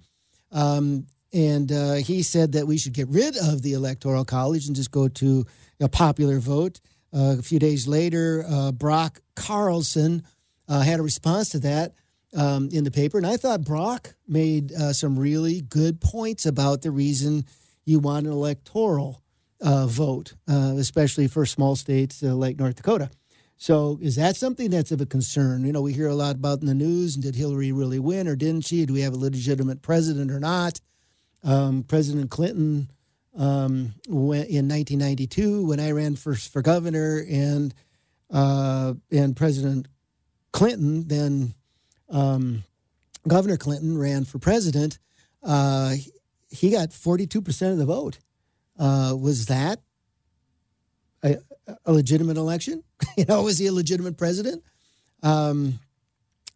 Um, 0.54 1.06
and 1.34 1.69
uh, 1.69 1.95
he 1.95 2.23
said 2.23 2.54
that 2.54 2.65
we 2.65 2.77
should 2.77 2.93
get 2.93 3.10
rid 3.10 3.36
of 3.36 3.62
the 3.62 3.73
electoral 3.73 4.23
college 4.23 4.67
and 4.67 4.75
just 4.75 4.91
go 4.91 5.10
to 5.10 5.45
a 5.82 5.89
popular 5.89 6.39
vote. 6.39 6.80
Uh, 7.13 7.36
a 7.39 7.41
few 7.41 7.60
days 7.60 7.89
later, 7.89 8.45
uh, 8.47 8.71
Brock 8.71 9.19
Carlson 9.36 10.23
uh, 10.69 10.80
had 10.80 11.01
a 11.01 11.04
response 11.04 11.49
to 11.49 11.60
that 11.60 11.93
um, 12.34 12.69
in 12.71 12.86
the 12.86 12.91
paper, 12.91 13.17
and 13.17 13.27
I 13.27 13.36
thought 13.36 13.65
Brock 13.65 14.15
made 14.30 14.71
uh, 14.71 14.93
some 14.93 15.19
really 15.19 15.60
good 15.60 15.99
points 15.99 16.45
about 16.45 16.84
the 16.84 16.91
reason 16.91 17.45
you 17.91 17.99
want 17.99 18.25
an 18.25 18.32
electoral 18.32 19.21
uh, 19.62 19.86
vote, 19.86 20.34
especially 20.47 21.27
for 21.27 21.45
small 21.45 21.75
states 21.75 22.23
like 22.23 22.58
North 22.58 22.75
Dakota. 22.75 23.12
So, 23.62 23.99
is 24.01 24.15
that 24.15 24.36
something 24.36 24.71
that's 24.71 24.91
of 24.91 25.01
a 25.01 25.06
concern? 25.06 25.65
You 25.65 25.71
know, 25.71 25.84
we 25.84 25.93
hear 25.93 26.08
a 26.08 26.15
lot 26.15 26.36
about 26.36 26.62
in 26.62 26.65
the 26.65 26.73
news. 26.73 27.13
And 27.13 27.23
did 27.23 27.36
Hillary 27.36 27.71
really 27.71 27.99
win, 27.99 28.27
or 28.27 28.36
didn't 28.36 28.65
she? 28.65 28.88
Do 28.88 28.93
we 28.93 29.01
have 29.01 29.13
a 29.13 29.17
legitimate 29.17 29.84
president 29.84 30.32
or 30.32 30.39
not? 30.39 30.82
Um, 31.43 31.84
President 31.84 32.32
Clinton 32.32 32.89
um, 33.38 33.93
went 34.08 34.49
in 34.49 34.67
1992 34.67 35.67
when 35.67 35.80
I 35.80 35.91
ran 35.91 36.15
for 36.15 36.34
for 36.34 36.63
governor, 36.63 37.23
and 37.30 37.71
uh, 38.32 38.95
and 39.12 39.36
President 39.36 39.88
Clinton 40.51 41.08
then 41.08 41.54
um, 42.10 42.63
Governor 43.27 43.58
Clinton 43.58 43.95
ran 43.95 44.25
for 44.25 44.39
president. 44.39 44.97
Uh, 45.43 45.93
he 46.52 46.70
got 46.70 46.94
42 46.94 47.42
percent 47.42 47.72
of 47.74 47.78
the 47.78 47.86
vote. 47.86 48.20
Uh, 48.78 49.16
was 49.20 49.48
that 49.48 49.80
a, 51.24 51.38
a, 51.86 51.92
legitimate 51.92 52.38
election? 52.38 52.84
you 53.18 53.26
know, 53.26 53.44
was 53.44 53.58
he 53.58 53.68
a 53.68 53.74
legitimate 53.74 54.18
president? 54.18 54.64
Um, 55.24 55.80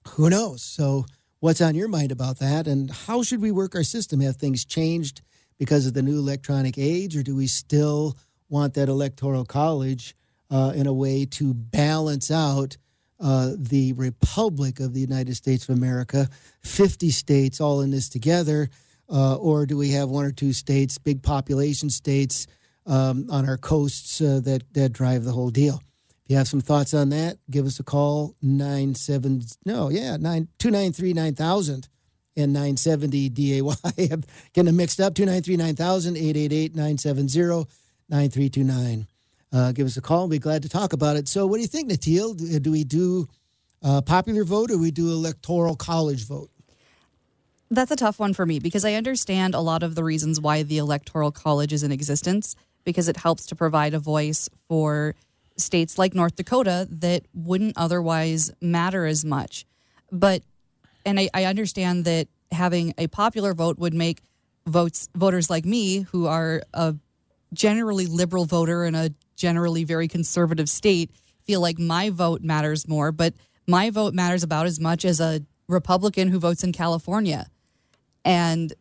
who 0.08 0.29
knows? 0.29 0.63
So 0.63 1.05
What's 1.45 1.62
on 1.62 1.75
your 1.75 1.88
mind 1.88 2.12
about 2.12 2.39
that? 2.39 2.65
And 2.65 2.89
how 2.89 3.21
should 3.21 3.39
we 3.39 3.51
work 3.51 3.75
our 3.75 3.84
system? 3.84 4.19
Have 4.21 4.38
things 4.38 4.65
changed 4.65 5.21
because 5.60 5.86
of 5.86 5.93
the 5.93 6.01
new 6.01 6.17
electronic 6.17 6.75
age, 6.75 7.15
or 7.15 7.21
do 7.21 7.36
we 7.36 7.45
still 7.45 8.17
want 8.49 8.73
that 8.73 8.89
electoral 8.89 9.45
college 9.45 10.15
uh, 10.49 10.73
in 10.75 10.88
a 10.88 10.93
way 10.93 11.23
to 11.25 11.53
balance 11.53 12.31
out 12.31 12.77
uh, 13.19 13.51
the 13.55 13.93
Republic 13.93 14.79
of 14.79 14.95
the 14.95 14.99
United 14.99 15.36
States 15.36 15.69
of 15.69 15.77
America, 15.77 16.29
50 16.63 17.12
states 17.12 17.62
all 17.62 17.81
in 17.81 17.91
this 17.91 18.10
together? 18.10 18.69
Uh, 19.09 19.35
or 19.35 19.65
do 19.65 19.77
we 19.77 19.91
have 19.91 20.09
one 20.09 20.25
or 20.25 20.31
two 20.31 20.53
states, 20.53 20.97
big 20.97 21.21
population 21.21 21.89
states 21.89 22.47
um, 22.87 23.27
on 23.29 23.47
our 23.47 23.57
coasts 23.57 24.19
uh, 24.19 24.39
that, 24.43 24.63
that 24.73 24.93
drive 24.93 25.23
the 25.23 25.31
whole 25.31 25.51
deal? 25.51 25.81
If 26.25 26.31
you 26.31 26.37
have 26.37 26.47
some 26.47 26.61
thoughts 26.61 26.93
on 26.93 27.09
that, 27.09 27.37
give 27.51 27.67
us 27.67 27.79
a 27.79 27.83
call 27.83 28.35
nine 28.41 28.95
seven 28.95 29.43
no 29.63 29.89
yeah 29.89 30.17
nine 30.17 30.47
two 30.57 30.71
nine 30.71 30.91
three 30.91 31.13
nine 31.13 31.35
thousand 31.35 31.87
and 32.37 32.53
970 32.53 33.29
DAY. 33.29 33.59
I'm 34.11 34.23
getting 34.53 34.65
them 34.65 34.75
mixed 34.75 34.99
up. 34.99 35.15
293 35.15 35.57
9000 35.57 36.17
888 36.17 36.75
970 36.75 37.67
9329. 38.09 39.07
Uh, 39.53 39.71
give 39.71 39.87
us 39.87 39.97
a 39.97 40.01
call. 40.01 40.21
We'll 40.21 40.29
be 40.29 40.39
glad 40.39 40.63
to 40.63 40.69
talk 40.69 40.93
about 40.93 41.15
it. 41.15 41.27
So, 41.27 41.45
what 41.47 41.57
do 41.57 41.61
you 41.61 41.67
think, 41.67 41.89
Natil? 41.89 42.35
Do, 42.35 42.59
do 42.59 42.71
we 42.71 42.83
do 42.83 43.27
uh, 43.81 44.01
popular 44.01 44.43
vote 44.43 44.71
or 44.71 44.77
we 44.77 44.91
do 44.91 45.11
electoral 45.11 45.75
college 45.75 46.25
vote? 46.27 46.49
That's 47.75 47.91
a 47.91 47.97
tough 47.97 48.19
one 48.19 48.33
for 48.33 48.45
me 48.45 48.59
because 48.59 48.85
I 48.85 48.93
understand 48.93 49.53
a 49.53 49.59
lot 49.59 49.83
of 49.83 49.95
the 49.95 50.03
reasons 50.03 50.39
why 50.39 50.63
the 50.63 50.77
electoral 50.77 51.29
college 51.29 51.73
is 51.73 51.83
in 51.83 51.91
existence 51.91 52.55
because 52.85 53.09
it 53.09 53.17
helps 53.17 53.47
to 53.47 53.55
provide 53.55 53.93
a 53.93 53.99
voice 53.99 54.47
for 54.69 55.13
states 55.57 55.97
like 55.97 56.15
North 56.15 56.38
Dakota 56.38 56.88
that 56.89 57.23
wouldn't 57.33 57.77
otherwise 57.77 58.49
matter 58.61 59.05
as 59.05 59.25
much. 59.25 59.65
But, 60.09 60.41
and 61.05 61.19
I, 61.19 61.29
I 61.33 61.43
understand 61.43 62.05
that 62.05 62.29
having 62.49 62.93
a 62.97 63.07
popular 63.07 63.53
vote 63.53 63.77
would 63.77 63.93
make 63.93 64.21
votes 64.65 65.09
voters 65.13 65.49
like 65.49 65.65
me, 65.65 66.01
who 66.11 66.27
are 66.27 66.63
a 66.73 66.95
generally 67.51 68.05
liberal 68.05 68.45
voter 68.45 68.85
in 68.85 68.95
a 68.95 69.09
generally 69.35 69.83
very 69.83 70.07
conservative 70.07 70.69
state, 70.69 71.11
feel 71.43 71.59
like 71.59 71.77
my 71.77 72.09
vote 72.09 72.41
matters 72.41 72.88
more. 72.88 73.11
But 73.11 73.33
my 73.67 73.89
vote 73.89 74.13
matters 74.13 74.43
about 74.43 74.65
as 74.65 74.79
much 74.79 75.03
as 75.03 75.19
a 75.19 75.41
Republican 75.67 76.29
who 76.29 76.39
votes 76.39 76.63
in 76.63 76.71
California. 76.71 77.47
And 78.25 78.73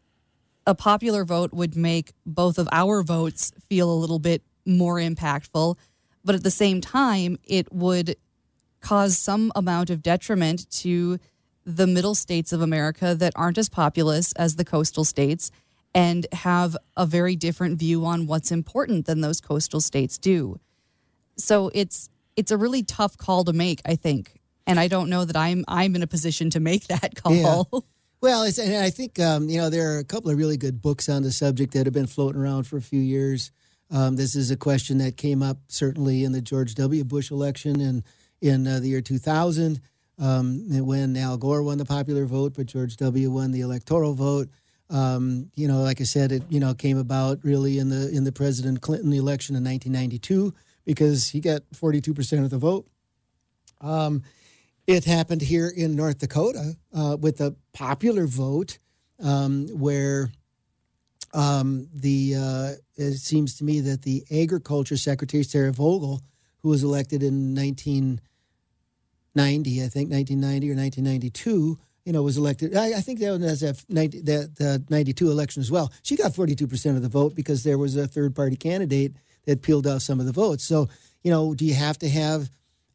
a 0.66 0.74
popular 0.74 1.24
vote 1.24 1.52
would 1.52 1.76
make 1.76 2.12
both 2.26 2.58
of 2.58 2.68
our 2.72 3.04
votes 3.04 3.52
feel 3.68 3.92
a 3.92 3.94
little 3.94 4.18
bit 4.18 4.42
more 4.66 4.96
impactful 4.96 5.76
but 6.24 6.34
at 6.34 6.42
the 6.42 6.50
same 6.50 6.80
time, 6.80 7.38
it 7.44 7.72
would 7.72 8.16
cause 8.80 9.18
some 9.18 9.52
amount 9.54 9.90
of 9.90 10.02
detriment 10.02 10.68
to 10.70 11.18
the 11.64 11.86
middle 11.86 12.14
states 12.14 12.52
of 12.52 12.60
America 12.60 13.14
that 13.14 13.32
aren't 13.36 13.58
as 13.58 13.68
populous 13.68 14.32
as 14.32 14.56
the 14.56 14.64
coastal 14.64 15.04
states 15.04 15.50
and 15.94 16.26
have 16.32 16.76
a 16.96 17.06
very 17.06 17.36
different 17.36 17.78
view 17.78 18.04
on 18.04 18.26
what's 18.26 18.50
important 18.50 19.06
than 19.06 19.20
those 19.20 19.40
coastal 19.40 19.80
states 19.80 20.18
do. 20.18 20.58
So 21.36 21.70
it's 21.74 22.08
it's 22.36 22.50
a 22.50 22.56
really 22.56 22.82
tough 22.82 23.16
call 23.16 23.44
to 23.44 23.52
make, 23.52 23.80
I 23.84 23.94
think, 23.94 24.40
and 24.66 24.80
I 24.80 24.88
don't 24.88 25.08
know 25.08 25.24
that 25.24 25.36
I'm 25.36 25.64
I'm 25.68 25.94
in 25.94 26.02
a 26.02 26.06
position 26.06 26.50
to 26.50 26.60
make 26.60 26.86
that 26.88 27.14
call. 27.22 27.68
Yeah. 27.72 27.80
Well, 28.24 28.44
and 28.44 28.76
I 28.76 28.88
think 28.88 29.20
um, 29.20 29.50
you 29.50 29.58
know 29.58 29.68
there 29.68 29.94
are 29.94 29.98
a 29.98 30.04
couple 30.04 30.30
of 30.30 30.38
really 30.38 30.56
good 30.56 30.80
books 30.80 31.10
on 31.10 31.22
the 31.22 31.30
subject 31.30 31.74
that 31.74 31.84
have 31.84 31.92
been 31.92 32.06
floating 32.06 32.40
around 32.40 32.66
for 32.66 32.78
a 32.78 32.80
few 32.80 32.98
years. 32.98 33.50
Um, 33.90 34.16
this 34.16 34.34
is 34.34 34.50
a 34.50 34.56
question 34.56 34.96
that 34.96 35.18
came 35.18 35.42
up 35.42 35.58
certainly 35.68 36.24
in 36.24 36.32
the 36.32 36.40
George 36.40 36.74
W. 36.76 37.04
Bush 37.04 37.30
election 37.30 37.82
and 37.82 38.02
in 38.40 38.66
uh, 38.66 38.80
the 38.80 38.88
year 38.88 39.02
2000 39.02 39.78
um, 40.18 40.86
when 40.86 41.18
Al 41.18 41.36
Gore 41.36 41.62
won 41.62 41.76
the 41.76 41.84
popular 41.84 42.24
vote, 42.24 42.54
but 42.56 42.64
George 42.64 42.96
W. 42.96 43.30
won 43.30 43.50
the 43.50 43.60
electoral 43.60 44.14
vote. 44.14 44.48
Um, 44.88 45.50
you 45.54 45.68
know, 45.68 45.82
like 45.82 46.00
I 46.00 46.04
said, 46.04 46.32
it 46.32 46.44
you 46.48 46.60
know 46.60 46.72
came 46.72 46.96
about 46.96 47.40
really 47.44 47.78
in 47.78 47.90
the 47.90 48.08
in 48.08 48.24
the 48.24 48.32
President 48.32 48.80
Clinton 48.80 49.12
election 49.12 49.54
in 49.54 49.64
1992 49.64 50.54
because 50.86 51.28
he 51.28 51.40
got 51.40 51.60
42 51.74 52.14
percent 52.14 52.42
of 52.42 52.48
the 52.48 52.56
vote. 52.56 52.86
It 54.86 55.04
happened 55.04 55.40
here 55.40 55.72
in 55.74 55.96
North 55.96 56.18
Dakota 56.18 56.74
uh, 56.94 57.16
with 57.18 57.40
a 57.40 57.56
popular 57.72 58.26
vote 58.26 58.78
um, 59.18 59.66
where 59.68 60.30
um, 61.32 61.88
the 61.94 62.34
uh, 62.36 62.72
it 62.96 63.14
seems 63.14 63.56
to 63.56 63.64
me 63.64 63.80
that 63.80 64.02
the 64.02 64.24
agriculture 64.30 64.98
secretary 64.98 65.42
Sarah 65.42 65.72
Vogel, 65.72 66.20
who 66.58 66.68
was 66.68 66.84
elected 66.84 67.22
in 67.22 67.54
1990, 67.54 69.82
I 69.82 69.88
think 69.88 70.10
1990 70.10 70.70
or 70.70 70.76
1992, 70.76 71.78
you 72.04 72.12
know, 72.12 72.22
was 72.22 72.36
elected. 72.36 72.76
I, 72.76 72.98
I 72.98 73.00
think 73.00 73.20
that 73.20 73.40
was 73.40 73.60
that 73.60 73.82
90, 73.88 74.20
that 74.20 74.84
92 74.90 75.30
election 75.30 75.62
as 75.62 75.70
well. 75.70 75.90
She 76.02 76.16
got 76.16 76.34
42 76.34 76.66
percent 76.66 76.96
of 76.96 77.02
the 77.02 77.08
vote 77.08 77.34
because 77.34 77.64
there 77.64 77.78
was 77.78 77.96
a 77.96 78.06
third 78.06 78.36
party 78.36 78.56
candidate 78.56 79.14
that 79.46 79.62
peeled 79.62 79.86
off 79.86 80.02
some 80.02 80.20
of 80.20 80.26
the 80.26 80.32
votes. 80.32 80.62
So, 80.62 80.90
you 81.22 81.30
know, 81.30 81.54
do 81.54 81.64
you 81.64 81.72
have 81.74 81.96
to 82.00 82.08
have 82.10 82.50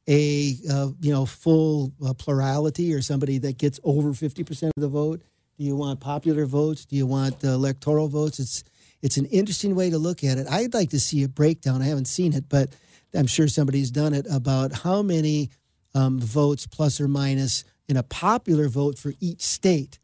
a 0.09 0.57
uh, 0.69 0.89
you 0.99 1.13
know 1.13 1.25
full 1.25 1.93
uh, 2.05 2.13
plurality 2.13 2.93
or 2.93 3.01
somebody 3.01 3.37
that 3.37 3.57
gets 3.57 3.79
over 3.83 4.13
50 4.13 4.43
percent 4.43 4.73
of 4.75 4.81
the 4.81 4.89
vote? 4.89 5.21
Do 5.57 5.63
you 5.63 5.75
want 5.75 5.99
popular 5.99 6.45
votes? 6.45 6.85
Do 6.85 6.95
you 6.95 7.05
want 7.05 7.45
uh, 7.45 7.49
electoral 7.49 8.07
votes? 8.09 8.39
It's 8.39 8.63
it's 9.01 9.17
an 9.17 9.25
interesting 9.25 9.75
way 9.75 9.89
to 9.91 9.97
look 9.97 10.23
at 10.23 10.37
it. 10.37 10.47
I'd 10.49 10.73
like 10.73 10.89
to 10.89 10.99
see 10.99 11.23
a 11.23 11.29
breakdown. 11.29 11.81
I 11.81 11.85
haven't 11.85 12.07
seen 12.07 12.33
it, 12.33 12.49
but 12.49 12.75
I'm 13.13 13.27
sure 13.27 13.47
somebody's 13.47 13.91
done 13.91 14.13
it 14.13 14.25
about 14.29 14.73
how 14.73 15.01
many 15.01 15.51
um, 15.95 16.19
votes 16.19 16.67
plus 16.67 16.99
or 16.99 17.07
minus 17.07 17.63
in 17.87 17.97
a 17.97 18.03
popular 18.03 18.67
vote 18.67 18.97
for 18.97 19.13
each 19.19 19.41
state, 19.41 19.99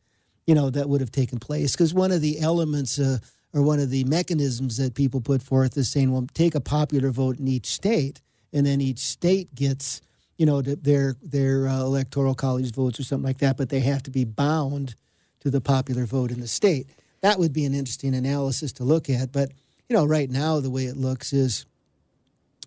you 0.48 0.56
know, 0.56 0.70
that 0.70 0.90
would 0.90 1.02
have 1.02 1.12
taken 1.12 1.40
place. 1.40 1.74
Because 1.74 1.94
one 1.94 2.12
of 2.12 2.22
the 2.22 2.40
elements 2.40 2.98
uh, 2.98 3.20
or 3.54 3.62
one 3.62 3.80
of 3.80 3.90
the 3.90 4.04
mechanisms 4.06 4.78
that 4.78 4.96
people 4.96 5.22
put 5.22 5.42
forth 5.42 5.78
is 5.78 5.90
saying, 5.90 6.12
well, 6.12 6.28
take 6.34 6.56
a 6.56 6.62
popular 6.62 7.12
vote 7.12 7.38
in 7.40 7.48
each 7.48 7.68
state, 7.68 8.22
and 8.54 8.66
then 8.66 8.82
each 8.82 9.00
state 9.00 9.54
gets, 9.56 10.02
you 10.38 10.46
know, 10.46 10.62
their 10.62 11.16
their 11.22 11.68
uh, 11.68 11.80
electoral 11.82 12.36
college 12.36 12.72
votes 12.74 13.00
or 13.00 13.04
something 13.04 13.26
like 13.26 13.40
that, 13.40 13.58
but 13.58 13.70
they 13.70 13.82
have 13.82 14.04
to 14.04 14.12
be 14.12 14.24
bound 14.26 14.96
to 15.42 15.50
the 15.50 15.62
popular 15.62 16.06
vote 16.06 16.32
in 16.32 16.40
the 16.40 16.48
state. 16.48 16.88
That 17.22 17.40
would 17.40 17.54
be 17.54 17.66
an 17.66 17.74
interesting 17.74 18.14
analysis 18.16 18.72
to 18.74 18.84
look 18.84 19.10
at. 19.10 19.32
But 19.32 19.52
you 19.90 19.96
know, 19.96 20.06
right 20.06 20.30
now 20.30 20.60
the 20.60 20.70
way 20.70 20.86
it 20.86 20.98
looks 20.98 21.34
is 21.34 21.66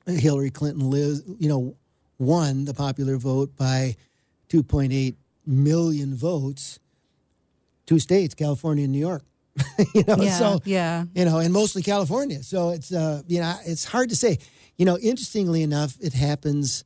Hillary 0.07 0.51
Clinton 0.51 0.89
lives, 0.91 1.23
you 1.39 1.49
know, 1.49 1.77
won 2.19 2.65
the 2.65 2.75
popular 2.75 3.17
vote 3.17 3.55
by 3.57 3.97
2.8 4.49 5.15
million 5.47 6.15
votes. 6.15 6.79
two 7.87 7.99
states, 7.99 8.35
California 8.35 8.85
and 8.85 8.93
New 8.93 8.99
York. 8.99 9.23
you 9.95 10.05
know, 10.07 10.17
Yeah, 10.19 10.39
so 10.39 10.61
yeah. 10.65 11.05
you 11.15 11.25
know, 11.25 11.39
and 11.39 11.53
mostly 11.53 11.83
California. 11.83 12.43
So 12.43 12.71
it's 12.71 12.93
uh, 12.93 13.23
you 13.27 13.41
know, 13.41 13.55
it's 13.67 13.85
hard 13.85 14.09
to 14.11 14.17
say. 14.17 14.39
You 14.79 14.85
know, 14.85 14.97
interestingly 14.99 15.63
enough, 15.63 15.97
it 16.01 16.15
happens 16.15 16.85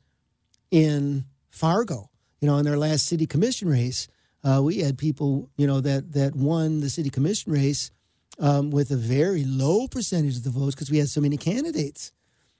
in 0.70 1.24
Fargo. 1.50 2.10
You 2.40 2.48
know, 2.48 2.56
in 2.56 2.64
their 2.64 2.78
last 2.78 3.06
city 3.06 3.26
commission 3.26 3.68
race, 3.68 4.08
uh, 4.42 4.60
we 4.62 4.78
had 4.78 4.98
people, 4.98 5.50
you 5.56 5.66
know, 5.66 5.80
that 5.80 6.12
that 6.12 6.34
won 6.34 6.80
the 6.80 6.90
city 6.90 7.10
commission 7.10 7.52
race 7.52 7.90
um, 8.38 8.70
with 8.70 8.90
a 8.90 8.96
very 8.96 9.44
low 9.44 9.86
percentage 9.86 10.38
of 10.38 10.42
the 10.42 10.50
votes 10.50 10.74
because 10.74 10.90
we 10.90 10.98
had 10.98 11.08
so 11.08 11.20
many 11.20 11.36
candidates. 11.36 12.10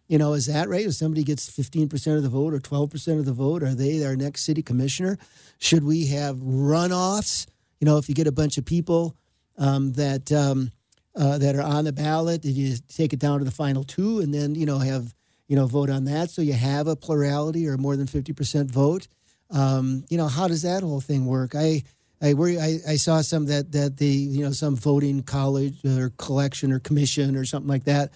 You 0.07 0.19
know, 0.19 0.35
is 0.35 0.47
that 0.47 0.69
right? 0.69 0.85
If 0.85 0.95
somebody 0.95 1.25
gets 1.25 1.49
15% 1.49 2.17
of 2.17 2.23
the 2.23 2.29
vote 2.29 2.53
or 2.53 2.59
12% 2.59 3.19
of 3.19 3.25
the 3.25 3.33
vote, 3.33 3.63
are 3.63 3.75
they 3.75 4.05
our 4.05 4.15
next 4.15 4.45
city 4.45 4.63
commissioner? 4.63 5.17
Should 5.59 5.85
we 5.85 6.07
have 6.09 6.37
runoffs? 6.37 7.47
You 7.81 7.87
know, 7.87 7.97
if 7.97 8.09
you 8.09 8.15
get 8.15 8.27
a 8.27 8.33
bunch 8.33 8.59
of 8.59 8.67
people 8.67 9.17
um, 9.57 9.93
that 9.93 10.31
um, 10.31 10.71
uh, 11.15 11.39
that 11.39 11.57
are 11.57 11.63
on 11.63 11.85
the 11.85 11.93
ballot, 11.93 12.45
you 12.45 12.77
take 12.89 13.13
it 13.13 13.19
down 13.19 13.39
to 13.39 13.45
the 13.45 13.51
final 13.51 13.85
two 13.85 14.21
and 14.21 14.33
then, 14.33 14.55
you 14.55 14.67
know, 14.67 14.79
have, 14.79 15.15
you 15.53 15.57
know, 15.57 15.67
vote 15.67 15.91
on 15.91 16.07
that 16.07 16.31
so 16.31 16.41
you 16.41 16.55
have 16.55 16.87
a 16.87 16.97
plurality 16.97 17.69
or 17.69 17.77
more 17.77 17.95
than 17.95 18.07
50% 18.07 18.71
vote? 18.71 19.07
Um, 19.51 20.03
you 20.09 20.17
know, 20.17 20.27
how 20.27 20.49
does 20.49 20.63
that 20.63 20.83
whole 20.83 21.03
thing 21.03 21.27
work? 21.27 21.55
I, 21.55 21.83
I 22.23 22.33
worry. 22.33 22.59
I, 22.59 22.79
I 22.89 22.97
saw 22.97 23.21
some 23.21 23.45
that 23.47 23.71
that 23.73 23.99
the 23.99 24.07
you 24.07 24.43
know 24.43 24.53
some 24.53 24.77
voting 24.77 25.23
college 25.23 25.85
or 25.85 26.11
collection 26.17 26.73
or 26.73 26.79
commission 26.79 27.37
or 27.37 27.45
something 27.45 27.69
like 27.69 27.85
that 27.85 28.13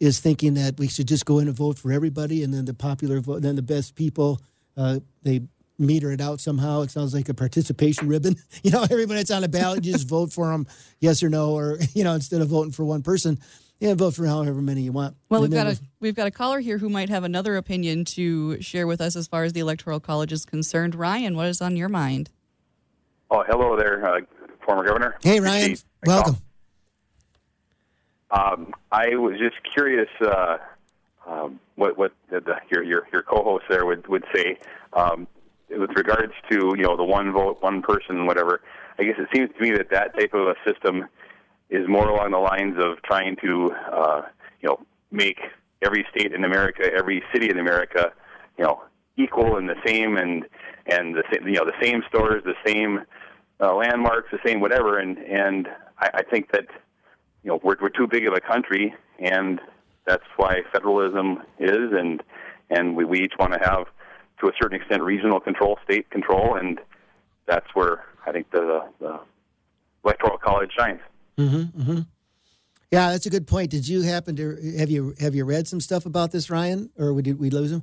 is 0.00 0.18
thinking 0.18 0.54
that 0.54 0.78
we 0.78 0.88
should 0.88 1.06
just 1.06 1.26
go 1.26 1.40
in 1.40 1.48
and 1.48 1.54
vote 1.54 1.78
for 1.78 1.92
everybody, 1.92 2.42
and 2.42 2.54
then 2.54 2.64
the 2.64 2.72
popular 2.72 3.20
vote, 3.20 3.42
then 3.42 3.56
the 3.56 3.60
best 3.60 3.94
people, 3.94 4.40
uh, 4.78 4.98
they 5.24 5.42
meter 5.78 6.10
it 6.10 6.22
out 6.22 6.40
somehow. 6.40 6.80
It 6.80 6.90
sounds 6.90 7.12
like 7.12 7.28
a 7.28 7.34
participation 7.34 8.08
ribbon. 8.08 8.36
You 8.62 8.70
know, 8.70 8.84
everybody 8.84 9.18
that's 9.18 9.30
on 9.30 9.44
a 9.44 9.48
ballot, 9.48 9.82
just 9.82 10.08
vote 10.08 10.32
for 10.32 10.50
them, 10.50 10.66
yes 11.00 11.22
or 11.22 11.28
no, 11.28 11.50
or 11.50 11.78
you 11.92 12.02
know, 12.02 12.14
instead 12.14 12.40
of 12.40 12.48
voting 12.48 12.72
for 12.72 12.86
one 12.86 13.02
person, 13.02 13.38
yeah, 13.80 13.94
vote 13.94 14.14
for 14.14 14.26
however 14.26 14.60
many 14.60 14.82
you 14.82 14.92
want. 14.92 15.16
Well, 15.28 15.42
And 15.42 15.52
we've 15.52 15.62
got 15.62 15.66
a 15.72 15.78
we've 16.00 16.14
got 16.14 16.26
a 16.26 16.30
caller 16.30 16.60
here 16.60 16.78
who 16.78 16.88
might 16.88 17.08
have 17.08 17.24
another 17.24 17.56
opinion 17.56 18.04
to 18.06 18.60
share 18.60 18.86
with 18.86 19.00
us 19.00 19.14
as 19.14 19.26
far 19.26 19.44
as 19.44 19.52
the 19.52 19.60
electoral 19.60 20.00
college 20.00 20.32
is 20.32 20.44
concerned. 20.44 20.94
Ryan, 20.94 21.36
what 21.36 21.46
is 21.46 21.60
on 21.60 21.76
your 21.76 21.88
mind? 21.88 22.30
Oh, 23.30 23.44
hello 23.46 23.76
there, 23.76 24.04
uh, 24.04 24.20
former 24.64 24.84
governor. 24.84 25.16
Hey 25.22 25.38
Ryan, 25.40 25.72
Appreciate 25.72 25.84
welcome. 26.06 26.36
Um, 28.30 28.74
I 28.92 29.14
was 29.16 29.38
just 29.38 29.56
curious 29.72 30.08
uh, 30.20 30.58
um, 31.26 31.60
what 31.76 31.96
what 31.96 32.12
the, 32.30 32.40
the, 32.40 32.56
your 32.70 32.82
your 32.82 33.08
your 33.12 33.22
co-host 33.22 33.64
there 33.68 33.86
would 33.86 34.06
would 34.08 34.24
say 34.34 34.58
um, 34.92 35.26
with 35.70 35.90
regards 35.96 36.32
to 36.50 36.74
you 36.76 36.82
know 36.82 36.96
the 36.96 37.04
one 37.04 37.32
vote, 37.32 37.58
one 37.60 37.82
person, 37.82 38.26
whatever. 38.26 38.60
I 38.98 39.04
guess 39.04 39.14
it 39.18 39.28
seems 39.32 39.50
to 39.56 39.62
me 39.62 39.70
that 39.76 39.90
that 39.90 40.18
type 40.18 40.34
of 40.34 40.48
a 40.48 40.56
system 40.66 41.06
is 41.70 41.86
more 41.88 42.08
along 42.08 42.30
the 42.30 42.38
lines 42.38 42.76
of 42.78 43.02
trying 43.02 43.36
to 43.36 43.70
uh, 43.92 44.22
you 44.60 44.68
know 44.68 44.78
make 45.10 45.38
every 45.82 46.06
state 46.10 46.32
in 46.32 46.44
America, 46.44 46.90
every 46.92 47.22
city 47.32 47.50
in 47.50 47.58
America, 47.58 48.12
you 48.56 48.64
know, 48.64 48.82
equal 49.16 49.56
and 49.56 49.68
the 49.68 49.76
same, 49.86 50.16
and 50.16 50.44
and 50.86 51.14
the 51.14 51.22
same, 51.32 51.46
you 51.46 51.54
know 51.54 51.64
the 51.64 51.84
same 51.84 52.02
stores, 52.08 52.42
the 52.44 52.54
same 52.66 53.04
uh, 53.60 53.74
landmarks, 53.74 54.28
the 54.30 54.38
same 54.44 54.60
whatever, 54.60 54.98
and 54.98 55.18
and 55.18 55.68
I, 55.98 56.10
I 56.14 56.22
think 56.22 56.52
that 56.52 56.66
you 57.42 57.50
know 57.50 57.60
we're 57.62 57.76
we're 57.80 57.90
too 57.90 58.06
big 58.06 58.26
of 58.26 58.34
a 58.34 58.40
country, 58.40 58.94
and 59.18 59.60
that's 60.06 60.24
why 60.36 60.62
federalism 60.72 61.42
is, 61.58 61.92
and 61.92 62.22
and 62.70 62.96
we, 62.96 63.04
we 63.04 63.20
each 63.20 63.34
want 63.38 63.52
to 63.52 63.58
have 63.60 63.86
to 64.40 64.48
a 64.48 64.52
certain 64.60 64.80
extent 64.80 65.02
regional 65.02 65.40
control, 65.40 65.78
state 65.84 66.08
control, 66.10 66.56
and 66.56 66.80
that's 67.46 67.66
where 67.74 68.04
I 68.26 68.32
think 68.32 68.50
the, 68.50 68.84
the 69.00 69.18
electoral 70.04 70.38
college 70.38 70.70
shines. 70.78 71.00
Yeah, 72.90 73.10
that's 73.10 73.26
a 73.26 73.30
good 73.30 73.46
point. 73.46 73.70
Did 73.70 73.86
you 73.86 74.02
happen 74.02 74.36
to 74.36 74.74
have 74.78 74.90
you 74.90 75.14
have 75.20 75.34
you 75.34 75.44
read 75.44 75.68
some 75.68 75.80
stuff 75.80 76.06
about 76.06 76.32
this, 76.32 76.48
Ryan, 76.48 76.90
or 76.96 77.20
did 77.20 77.38
we 77.38 77.50
lose 77.50 77.70
him? 77.70 77.82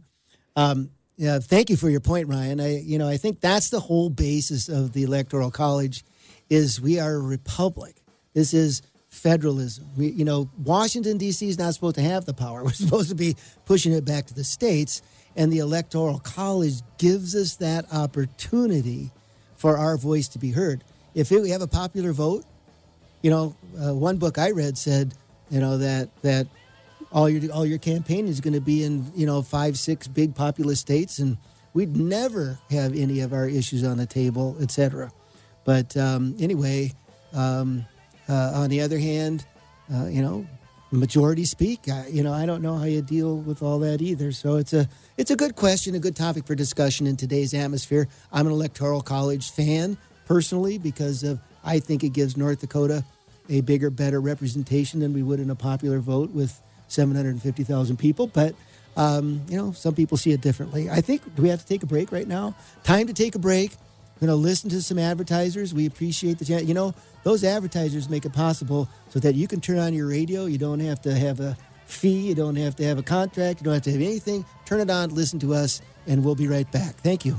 Um, 0.56 0.90
yeah, 1.16 1.40
thank 1.40 1.70
you 1.70 1.78
for 1.78 1.90
your 1.90 2.00
point, 2.00 2.28
Ryan. 2.28 2.60
I 2.60 2.80
you 2.80 2.98
know 2.98 3.08
I 3.08 3.18
think 3.18 3.40
that's 3.40 3.70
the 3.70 3.80
whole 3.80 4.10
basis 4.10 4.68
of 4.68 4.94
the 4.94 5.04
electoral 5.04 5.52
college, 5.52 6.04
is 6.50 6.82
we 6.82 7.00
are 7.00 7.14
a 7.14 7.20
republic. 7.20 8.02
This 8.34 8.54
is 8.54 8.82
federalism. 9.10 9.88
We, 9.96 10.08
you 10.08 10.26
know, 10.26 10.50
Washington 10.58 11.18
D.C. 11.18 11.48
is 11.48 11.58
not 11.58 11.74
supposed 11.74 11.96
to 11.96 12.02
have 12.02 12.26
the 12.26 12.34
power. 12.34 12.64
We're 12.66 12.72
supposed 12.72 13.10
to 13.10 13.16
be 13.16 13.36
pushing 13.66 13.94
it 13.94 14.06
back 14.06 14.26
to 14.28 14.34
the 14.34 14.44
states, 14.44 15.04
and 15.36 15.54
the 15.54 15.60
electoral 15.60 16.20
college 16.20 16.82
gives 16.98 17.36
us 17.36 17.56
that 17.58 17.86
opportunity 17.94 19.12
for 19.56 19.78
our 19.78 19.98
voice 19.98 20.28
to 20.30 20.40
be 20.40 20.52
heard. 20.52 20.84
If 21.14 21.32
it, 21.32 21.42
we 21.42 21.52
have 21.52 21.62
a 21.62 21.68
popular 21.68 22.12
vote, 22.12 22.44
you 23.26 23.32
know, 23.32 23.56
uh, 23.84 23.92
one 23.92 24.18
book 24.18 24.38
I 24.38 24.52
read 24.52 24.78
said, 24.78 25.16
you 25.50 25.60
know, 25.60 25.80
that 25.80 26.10
that 26.22 26.46
all 27.12 27.28
your 27.28 27.52
all 27.52 27.66
your 27.66 27.80
campaign 27.80 28.28
is 28.28 28.40
going 28.40 28.54
to 28.54 28.62
be 28.62 28.84
in 28.84 29.12
you 29.16 29.26
know 29.26 29.42
five 29.42 29.80
six 29.80 30.08
big 30.08 30.36
populous 30.36 30.80
states, 30.80 31.18
and 31.18 31.36
we'd 31.74 31.98
never 31.98 32.60
have 32.70 32.96
any 32.96 33.22
of 33.22 33.34
our 33.34 33.48
issues 33.48 33.84
on 33.84 33.98
the 33.98 34.06
table, 34.06 34.56
et 34.62 34.70
cetera. 34.70 35.12
But 35.64 35.98
um, 35.98 36.36
anyway, 36.40 36.94
um, 37.34 37.88
uh, 38.30 38.52
on 38.54 38.70
the 38.70 38.82
other 38.82 39.00
hand, 39.00 39.44
uh, 39.92 40.06
you 40.06 40.22
know, 40.22 40.46
majority 40.92 41.46
speak. 41.46 41.90
I, 41.90 42.06
you 42.06 42.22
know, 42.22 42.32
I 42.32 42.46
don't 42.46 42.62
know 42.62 42.78
how 42.78 42.86
you 42.86 43.02
deal 43.02 43.38
with 43.38 43.64
all 43.64 43.80
that 43.80 44.04
either. 44.04 44.34
So 44.34 44.58
it's 44.58 44.74
a 44.74 44.88
it's 45.18 45.32
a 45.32 45.36
good 45.36 45.56
question, 45.56 45.96
a 45.96 46.00
good 46.00 46.16
topic 46.16 46.46
for 46.46 46.54
discussion 46.54 47.08
in 47.08 47.18
today's 47.18 47.56
atmosphere. 47.56 48.08
I'm 48.32 48.46
an 48.46 48.54
electoral 48.54 49.02
college 49.02 49.50
fan 49.50 49.98
personally 50.28 50.78
because 50.78 51.24
of 51.24 51.40
I 51.64 51.80
think 51.80 52.04
it 52.04 52.10
gives 52.10 52.38
North 52.38 52.62
Dakota 52.62 53.04
a 53.50 53.62
bigger, 53.62 53.90
better 53.90 54.20
representation 54.20 55.00
than 55.00 55.14
we 55.14 55.24
would 55.24 55.40
in 55.40 55.50
a 55.50 55.56
popular 55.56 56.00
vote 56.00 56.32
with 56.32 56.62
750,000 56.88 57.98
people. 57.98 58.28
But 58.28 58.56
um, 58.98 59.42
you 59.50 59.58
know, 59.58 59.72
some 59.74 59.94
people 59.94 60.18
see 60.18 60.32
it 60.32 60.42
differently. 60.42 60.90
I 60.90 61.02
think 61.02 61.36
do 61.36 61.42
we 61.42 61.50
have 61.50 61.60
to 61.60 61.68
take 61.68 61.84
a 61.84 61.86
break 61.86 62.12
right 62.12 62.28
now? 62.28 62.56
Time 62.84 63.08
to 63.08 63.14
take 63.14 63.36
a 63.36 63.40
break. 63.40 63.72
We're 64.16 64.28
going 64.28 64.38
to 64.38 64.42
listen 64.42 64.70
to 64.70 64.82
some 64.82 64.98
advertisers. 64.98 65.74
We 65.74 65.86
appreciate 65.86 66.40
the 66.40 66.46
chance. 66.46 66.64
You 66.64 66.74
know, 66.74 66.94
those 67.24 67.44
advertisers 67.44 68.08
make 68.08 68.24
it 68.24 68.32
possible 68.32 68.88
so 69.10 69.20
that 69.20 69.36
you 69.36 69.48
can 69.48 69.60
turn 69.60 69.78
on 69.78 69.94
your 69.94 70.08
radio. 70.08 70.46
You 70.46 70.58
don't 70.58 70.80
have 70.80 71.02
to 71.02 71.14
have 71.14 71.42
a 71.42 71.58
fee. 71.86 72.30
You 72.30 72.36
don't 72.36 72.56
have 72.56 72.78
to 72.78 72.86
have 72.86 72.98
a 72.98 73.04
contract. 73.04 73.60
You 73.60 73.66
don't 73.66 73.74
have 73.74 73.84
to 73.84 73.92
have 73.92 74.02
anything. 74.02 74.46
Turn 74.66 74.80
it 74.80 74.90
on, 74.90 75.14
listen 75.14 75.40
to 75.40 75.54
us, 75.54 75.82
and 76.08 76.24
we'll 76.24 76.36
be 76.36 76.48
right 76.48 76.70
back. 76.72 76.96
Thank 76.96 77.26
you. 77.26 77.36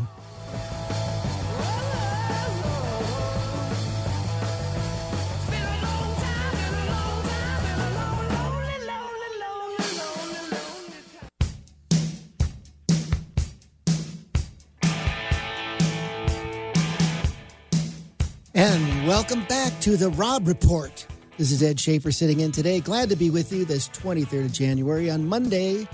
To 19.87 19.97
the 19.97 20.11
Rob 20.11 20.49
Report. 20.49 21.07
This 21.39 21.53
is 21.53 21.63
Ed 21.63 21.77
Schafer 21.77 22.13
sitting 22.13 22.41
in 22.41 22.51
today. 22.51 22.81
Glad 22.81 23.09
to 23.11 23.15
be 23.15 23.31
with 23.31 23.53
you 23.53 23.65
this 23.65 23.89
23rd 23.91 24.47
of 24.47 24.53
January 24.53 25.09
on 25.13 25.29
Monday. 25.29 25.87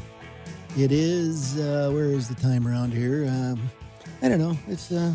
It 0.78 0.90
is, 0.90 1.58
uh, 1.58 1.90
where 1.92 2.06
is 2.06 2.26
the 2.26 2.34
time 2.34 2.66
around 2.66 2.94
here? 2.94 3.26
Um, 3.28 3.70
I 4.22 4.30
don't 4.30 4.38
know. 4.38 4.56
It's 4.66 4.90
uh, 4.90 5.12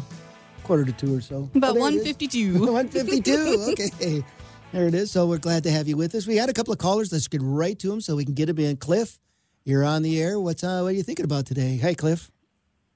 quarter 0.62 0.86
to 0.86 0.92
two 0.92 1.16
or 1.16 1.22
so. 1.22 1.50
About 1.56 1.72
Oh, 1.72 1.80
there 1.80 1.90
it 1.90 1.96
is. 1.96 2.20
152. 2.20 2.54
152. 2.72 3.66
Okay. 3.72 4.24
There 4.72 4.88
it 4.88 4.94
is. 4.94 5.10
So 5.10 5.26
we're 5.26 5.40
glad 5.40 5.64
to 5.64 5.72
have 5.72 5.88
you 5.88 5.98
with 5.98 6.14
us. 6.14 6.28
We 6.28 6.36
had 6.36 6.50
a 6.50 6.54
couple 6.54 6.72
of 6.72 6.78
callers. 6.78 7.12
Let's 7.12 7.28
get 7.28 7.42
right 7.44 7.80
to 7.80 7.88
them 7.88 8.00
so 8.00 8.16
we 8.16 8.26
can 8.26 8.36
get 8.36 8.46
them 8.46 8.60
in. 8.60 8.78
Cliff, 8.78 9.18
you're 9.66 9.86
on 9.86 10.04
the 10.04 10.22
air. 10.22 10.40
What's 10.40 10.64
uh, 10.64 10.82
what 10.82 10.90
are 10.90 10.92
you 10.92 11.02
thinking 11.02 11.26
about 11.26 11.48
today? 11.48 11.78
Hi, 11.78 11.96
Cliff. 11.96 12.30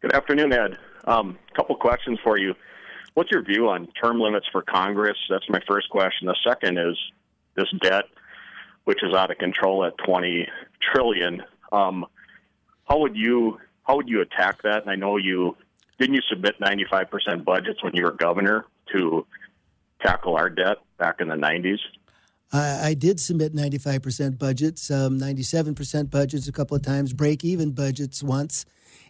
Good 0.03 0.13
afternoon, 0.13 0.53
Ed. 0.53 0.77
A 1.05 1.11
um, 1.11 1.39
couple 1.55 1.75
questions 1.75 2.19
for 2.23 2.37
you. 2.37 2.53
What's 3.13 3.31
your 3.31 3.43
view 3.43 3.69
on 3.69 3.87
term 4.01 4.19
limits 4.19 4.47
for 4.51 4.61
Congress? 4.61 5.17
That's 5.29 5.49
my 5.49 5.59
first 5.67 5.89
question. 5.89 6.27
The 6.27 6.35
second 6.47 6.77
is 6.77 6.97
this 7.55 7.67
debt, 7.81 8.05
which 8.85 9.03
is 9.03 9.13
out 9.13 9.31
of 9.31 9.37
control 9.37 9.85
at 9.85 9.97
20 10.05 10.47
trillion. 10.93 11.43
Um, 11.71 12.05
how 12.85 12.99
would 12.99 13.15
you 13.15 13.59
how 13.83 13.97
would 13.97 14.07
you 14.07 14.21
attack 14.21 14.61
that? 14.63 14.83
And 14.83 14.89
I 14.89 14.95
know 14.95 15.17
you 15.17 15.57
didn't 15.99 16.15
you 16.15 16.21
submit 16.29 16.59
95% 16.59 17.43
budgets 17.43 17.83
when 17.83 17.93
you 17.95 18.03
were 18.03 18.11
governor 18.11 18.65
to 18.93 19.25
tackle 20.01 20.35
our 20.35 20.49
debt 20.49 20.77
back 20.97 21.19
in 21.19 21.27
the 21.27 21.35
90s. 21.35 21.77
I, 22.53 22.95
did 22.95 23.17
submit 23.19 23.55
95% 23.55 24.37
budgets, 24.37 24.91
um, 24.91 25.17
97% 25.17 26.09
budgets 26.09 26.49
a 26.49 26.51
couple 26.51 26.75
of 26.75 26.83
times, 26.83 27.13
break 27.13 27.45
even 27.45 27.71
budgets 27.71 28.21
once. 28.21 28.65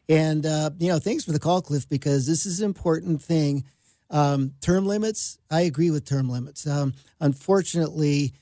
And, 0.08 0.46
uh, 0.46 0.70
you 0.78 0.90
know, 0.90 1.00
thanks 1.00 1.26
for 1.26 1.32
the 1.32 1.40
call, 1.40 1.62
Cliff, 1.62 1.90
because 1.90 2.28
this 2.28 2.46
is 2.46 2.60
an 2.60 2.66
important 2.66 3.22
thing. 3.22 3.64
Um, 4.12 4.54
term 4.62 4.86
limits, 4.86 5.40
I 5.50 5.62
agree 5.62 5.90
with 5.90 6.06
term 6.06 6.30
limits. 6.30 6.68
Um, 6.68 6.94
unfortunately, 7.20 8.34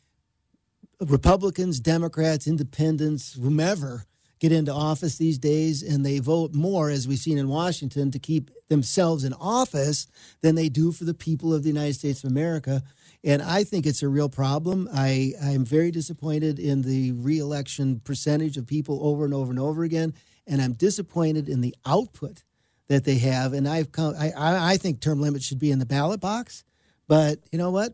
Republicans, 0.99 1.79
Democrats, 1.79 2.47
Independents, 2.47 3.33
whomever 3.33 4.05
get 4.39 4.51
into 4.51 4.73
office 4.73 5.17
these 5.17 5.37
days, 5.37 5.83
and 5.83 6.05
they 6.05 6.19
vote 6.19 6.53
more, 6.53 6.89
as 6.89 7.07
we've 7.07 7.19
seen 7.19 7.37
in 7.37 7.49
Washington, 7.49 8.09
to 8.11 8.19
keep 8.19 8.49
themselves 8.69 9.23
in 9.23 9.33
office 9.33 10.07
than 10.41 10.55
they 10.55 10.69
do 10.69 10.91
for 10.91 11.03
the 11.03 11.13
people 11.13 11.53
of 11.53 11.63
the 11.63 11.69
United 11.69 11.93
States 11.93 12.23
of 12.23 12.31
America. 12.31 12.81
And 13.23 13.41
I 13.41 13.63
think 13.63 13.85
it's 13.85 14.01
a 14.01 14.07
real 14.07 14.29
problem. 14.29 14.87
I, 14.93 15.33
I'm 15.43 15.65
very 15.65 15.91
disappointed 15.91 16.57
in 16.57 16.83
the 16.83 17.11
reelection 17.11 17.99
percentage 17.99 18.55
of 18.57 18.65
people 18.65 18.99
over 19.05 19.25
and 19.25 19.33
over 19.33 19.51
and 19.51 19.59
over 19.59 19.83
again. 19.83 20.13
And 20.47 20.61
I'm 20.61 20.73
disappointed 20.73 21.49
in 21.49 21.61
the 21.61 21.75
output 21.85 22.43
that 22.89 23.05
they 23.05 23.19
have. 23.19 23.53
And 23.53 23.67
I've 23.67 23.91
come, 23.91 24.15
I, 24.19 24.31
I 24.35 24.77
think 24.77 24.99
term 24.99 25.21
limits 25.21 25.45
should 25.45 25.59
be 25.59 25.71
in 25.71 25.79
the 25.79 25.85
ballot 25.85 26.19
box. 26.19 26.63
But 27.07 27.39
you 27.51 27.57
know 27.57 27.71
what? 27.71 27.93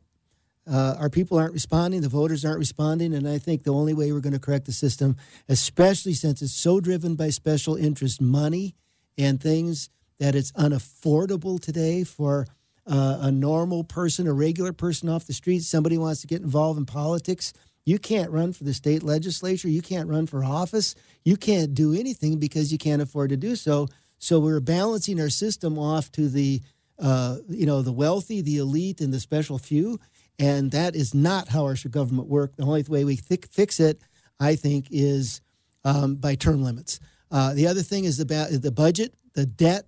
Uh, 0.67 0.95
our 0.99 1.11
people 1.11 1.37
aren't 1.37 1.53
responding, 1.53 2.01
the 2.01 2.09
voters 2.09 2.43
aren't 2.43 2.57
responding, 2.57 3.13
and 3.13 3.27
I 3.27 3.37
think 3.37 3.63
the 3.63 3.73
only 3.73 3.93
way 3.93 4.11
we're 4.11 4.19
going 4.19 4.33
to 4.33 4.39
correct 4.39 4.65
the 4.65 4.71
system, 4.71 5.15
especially 5.47 6.13
since 6.13 6.41
it's 6.41 6.53
so 6.53 6.79
driven 6.79 7.13
by 7.13 7.29
special 7.29 7.75
interest 7.75 8.19
money 8.19 8.73
and 9.15 9.39
things 9.39 9.91
that 10.19 10.33
it's 10.33 10.51
unaffordable 10.53 11.61
today 11.61 12.03
for 12.03 12.47
uh, 12.87 13.19
a 13.21 13.31
normal 13.31 13.83
person, 13.83 14.25
a 14.25 14.33
regular 14.33 14.73
person 14.73 15.07
off 15.07 15.27
the 15.27 15.33
street, 15.33 15.59
somebody 15.59 15.99
wants 15.99 16.21
to 16.21 16.27
get 16.27 16.41
involved 16.41 16.79
in 16.79 16.85
politics. 16.87 17.53
You 17.85 17.99
can't 17.99 18.31
run 18.31 18.51
for 18.51 18.63
the 18.63 18.73
state 18.73 19.03
legislature. 19.03 19.69
You 19.69 19.83
can't 19.83 20.09
run 20.09 20.25
for 20.25 20.43
office. 20.43 20.95
You 21.23 21.37
can't 21.37 21.75
do 21.75 21.93
anything 21.93 22.39
because 22.39 22.71
you 22.71 22.79
can't 22.79 23.01
afford 23.01 23.29
to 23.29 23.37
do 23.37 23.55
so. 23.55 23.87
So 24.17 24.39
we're 24.39 24.59
balancing 24.59 25.19
our 25.19 25.29
system 25.29 25.77
off 25.77 26.11
to 26.13 26.29
the, 26.29 26.61
uh, 26.99 27.37
you 27.47 27.65
know, 27.65 27.81
the 27.81 27.91
wealthy, 27.91 28.41
the 28.41 28.57
elite, 28.57 29.01
and 29.01 29.13
the 29.13 29.19
special 29.19 29.57
few. 29.57 29.99
And 30.39 30.71
that 30.71 30.95
is 30.95 31.13
not 31.13 31.49
how 31.49 31.63
our 31.65 31.75
government 31.89 32.27
works. 32.27 32.55
The 32.57 32.63
only 32.63 32.83
way 32.83 33.05
we 33.05 33.17
th- 33.17 33.45
fix 33.51 33.79
it, 33.79 34.01
I 34.39 34.55
think, 34.55 34.87
is 34.91 35.41
um, 35.83 36.15
by 36.15 36.35
term 36.35 36.63
limits. 36.63 36.99
Uh, 37.31 37.53
the 37.53 37.67
other 37.67 37.81
thing 37.81 38.05
is 38.05 38.17
the, 38.17 38.59
the 38.61 38.71
budget, 38.71 39.13
the 39.33 39.45
debt, 39.45 39.85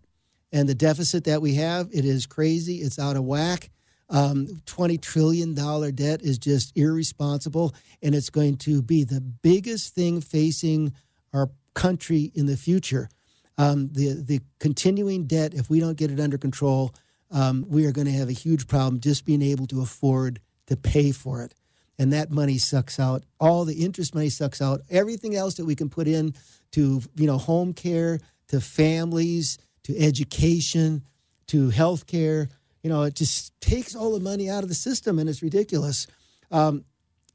and 0.51 0.67
the 0.67 0.75
deficit 0.75 1.25
that 1.25 1.41
we 1.41 1.55
have. 1.55 1.89
It 1.91 2.05
is 2.05 2.25
crazy. 2.25 2.77
It's 2.77 2.99
out 2.99 3.17
of 3.17 3.23
whack. 3.23 3.69
Um, 4.09 4.47
$20 4.65 5.01
trillion 5.01 5.53
debt 5.53 6.21
is 6.21 6.37
just 6.37 6.75
irresponsible, 6.77 7.75
and 8.01 8.15
it's 8.15 8.29
going 8.29 8.55
to 8.57 8.81
be 8.81 9.03
the 9.03 9.19
biggest 9.19 9.93
thing 9.93 10.21
facing 10.21 10.93
our 11.33 11.49
country 11.73 12.31
in 12.33 12.45
the 12.45 12.55
future. 12.55 13.09
Um, 13.57 13.89
the, 13.91 14.13
the 14.13 14.41
continuing 14.59 15.25
debt, 15.25 15.53
if 15.53 15.69
we 15.69 15.79
don't 15.79 15.97
get 15.97 16.11
it 16.11 16.19
under 16.19 16.37
control, 16.37 16.93
um, 17.31 17.65
we 17.67 17.85
are 17.85 17.91
going 17.91 18.07
to 18.07 18.13
have 18.13 18.29
a 18.29 18.33
huge 18.33 18.67
problem 18.67 18.99
just 18.99 19.25
being 19.25 19.41
able 19.41 19.67
to 19.67 19.81
afford 19.81 20.39
to 20.67 20.77
pay 20.77 21.11
for 21.11 21.43
it. 21.43 21.53
And 21.99 22.13
that 22.13 22.29
money 22.29 22.59
sucks 22.59 22.99
out. 22.99 23.23
All 23.39 23.65
the 23.65 23.83
interest 23.83 24.13
money 24.13 24.29
sucks 24.29 24.61
out. 24.61 24.81
Everything 24.89 25.35
else 25.35 25.55
that 25.55 25.65
we 25.65 25.75
can 25.75 25.89
put 25.89 26.07
in 26.07 26.35
to, 26.71 27.01
you 27.15 27.25
know, 27.25 27.37
home 27.37 27.73
care, 27.73 28.19
to 28.49 28.61
families, 28.61 29.57
to 29.83 29.97
education, 29.97 31.03
to 31.47 31.69
health 31.69 32.05
care, 32.05 32.49
you 32.83 32.89
know, 32.89 33.03
it 33.03 33.15
just 33.15 33.59
takes 33.59 33.95
all 33.95 34.13
the 34.13 34.19
money 34.19 34.49
out 34.49 34.63
of 34.63 34.69
the 34.69 34.75
system 34.75 35.19
and 35.19 35.27
it's 35.27 35.41
ridiculous. 35.41 36.07
Um, 36.51 36.85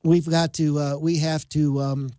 we've 0.02 0.28
got 0.28 0.54
to, 0.54 0.78
uh, 0.78 0.96
we 0.98 1.18
have 1.18 1.48
to 1.50 1.80
um, 1.80 2.11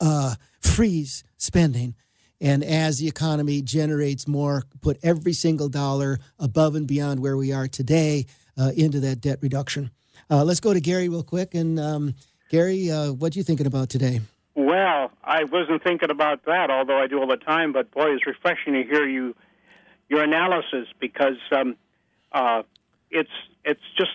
uh, 0.00 0.36
freeze 0.60 1.24
spending 1.36 1.94
and 2.42 2.64
as 2.64 2.98
the 2.98 3.06
economy 3.06 3.62
generates 3.62 4.26
more, 4.26 4.64
put 4.80 4.98
every 5.02 5.32
single 5.32 5.68
dollar 5.68 6.18
above 6.40 6.74
and 6.74 6.88
beyond 6.88 7.20
where 7.20 7.36
we 7.36 7.52
are 7.52 7.68
today 7.68 8.26
uh, 8.58 8.72
into 8.76 8.98
that 9.00 9.20
debt 9.20 9.38
reduction. 9.40 9.92
Uh, 10.28 10.42
let's 10.42 10.58
go 10.58 10.74
to 10.74 10.80
Gary 10.80 11.08
real 11.08 11.22
quick. 11.22 11.54
And 11.54 11.78
um, 11.78 12.14
Gary, 12.50 12.90
uh, 12.90 13.12
what 13.12 13.34
are 13.34 13.38
you 13.38 13.44
thinking 13.44 13.66
about 13.66 13.90
today? 13.90 14.20
Well, 14.56 15.12
I 15.22 15.44
wasn't 15.44 15.84
thinking 15.84 16.10
about 16.10 16.44
that, 16.46 16.68
although 16.68 16.98
I 16.98 17.06
do 17.06 17.20
all 17.20 17.28
the 17.28 17.36
time. 17.36 17.72
But 17.72 17.92
boy, 17.92 18.12
it's 18.12 18.26
refreshing 18.26 18.72
to 18.74 18.82
hear 18.82 19.08
you 19.08 19.36
your 20.08 20.24
analysis 20.24 20.88
because 21.00 21.38
um, 21.52 21.76
uh, 22.32 22.62
it's 23.10 23.30
it's 23.64 23.80
just 23.96 24.10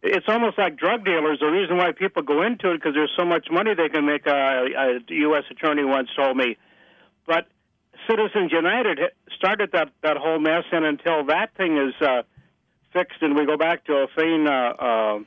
it's 0.00 0.26
almost 0.28 0.58
like 0.58 0.76
drug 0.78 1.04
dealers. 1.04 1.40
The 1.40 1.46
reason 1.46 1.76
why 1.76 1.90
people 1.90 2.22
go 2.22 2.42
into 2.42 2.70
it 2.70 2.76
because 2.76 2.94
there's 2.94 3.12
so 3.16 3.24
much 3.24 3.48
money 3.50 3.74
they 3.74 3.88
can 3.88 4.06
make. 4.06 4.26
Uh, 4.28 4.30
a 4.30 5.00
U.S. 5.08 5.44
attorney 5.50 5.84
once 5.84 6.08
told 6.16 6.36
me, 6.36 6.56
but 7.26 7.46
Citizens 8.08 8.52
United 8.52 8.98
started 9.36 9.72
that 9.72 9.90
that 10.02 10.16
whole 10.16 10.38
mess, 10.38 10.64
and 10.72 10.84
until 10.84 11.24
that 11.24 11.54
thing 11.56 11.76
is 11.76 11.94
uh, 12.00 12.22
fixed, 12.92 13.22
and 13.22 13.36
we 13.36 13.46
go 13.46 13.56
back 13.56 13.84
to 13.84 13.92
a 13.94 14.06
Fain, 14.08 14.46
uh, 14.46 14.74
um, 14.78 15.26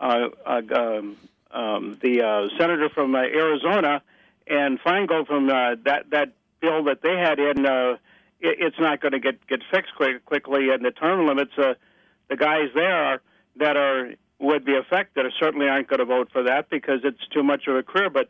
uh, 0.00 0.28
uh, 0.44 0.60
um, 0.74 1.16
um, 1.50 1.98
the 2.02 2.22
uh, 2.22 2.58
senator 2.58 2.88
from 2.88 3.14
uh, 3.14 3.18
Arizona, 3.18 4.02
and 4.46 4.80
Feingold 4.80 5.26
from 5.26 5.46
that 5.46 6.10
that 6.10 6.32
bill 6.60 6.84
that 6.84 7.02
they 7.02 7.16
had 7.16 7.38
in, 7.38 7.64
it, 7.64 7.98
it's 8.40 8.78
not 8.78 9.00
going 9.00 9.12
to 9.12 9.20
get 9.20 9.46
get 9.46 9.60
fixed 9.70 9.94
quick, 9.96 10.24
quickly, 10.24 10.70
and 10.70 10.84
the 10.84 10.90
term 10.90 11.26
limits. 11.26 11.52
The 11.56 12.36
guys 12.36 12.70
there 12.74 13.20
that 13.56 13.76
are 13.76 14.14
would 14.38 14.64
be 14.64 14.76
affected 14.76 15.24
certainly 15.40 15.68
aren't 15.68 15.88
going 15.88 16.00
to 16.00 16.04
vote 16.04 16.30
for 16.32 16.42
that 16.42 16.68
because 16.68 17.00
it's 17.04 17.26
too 17.32 17.42
much 17.42 17.66
of 17.68 17.76
a 17.76 17.82
career, 17.82 18.10
but 18.10 18.28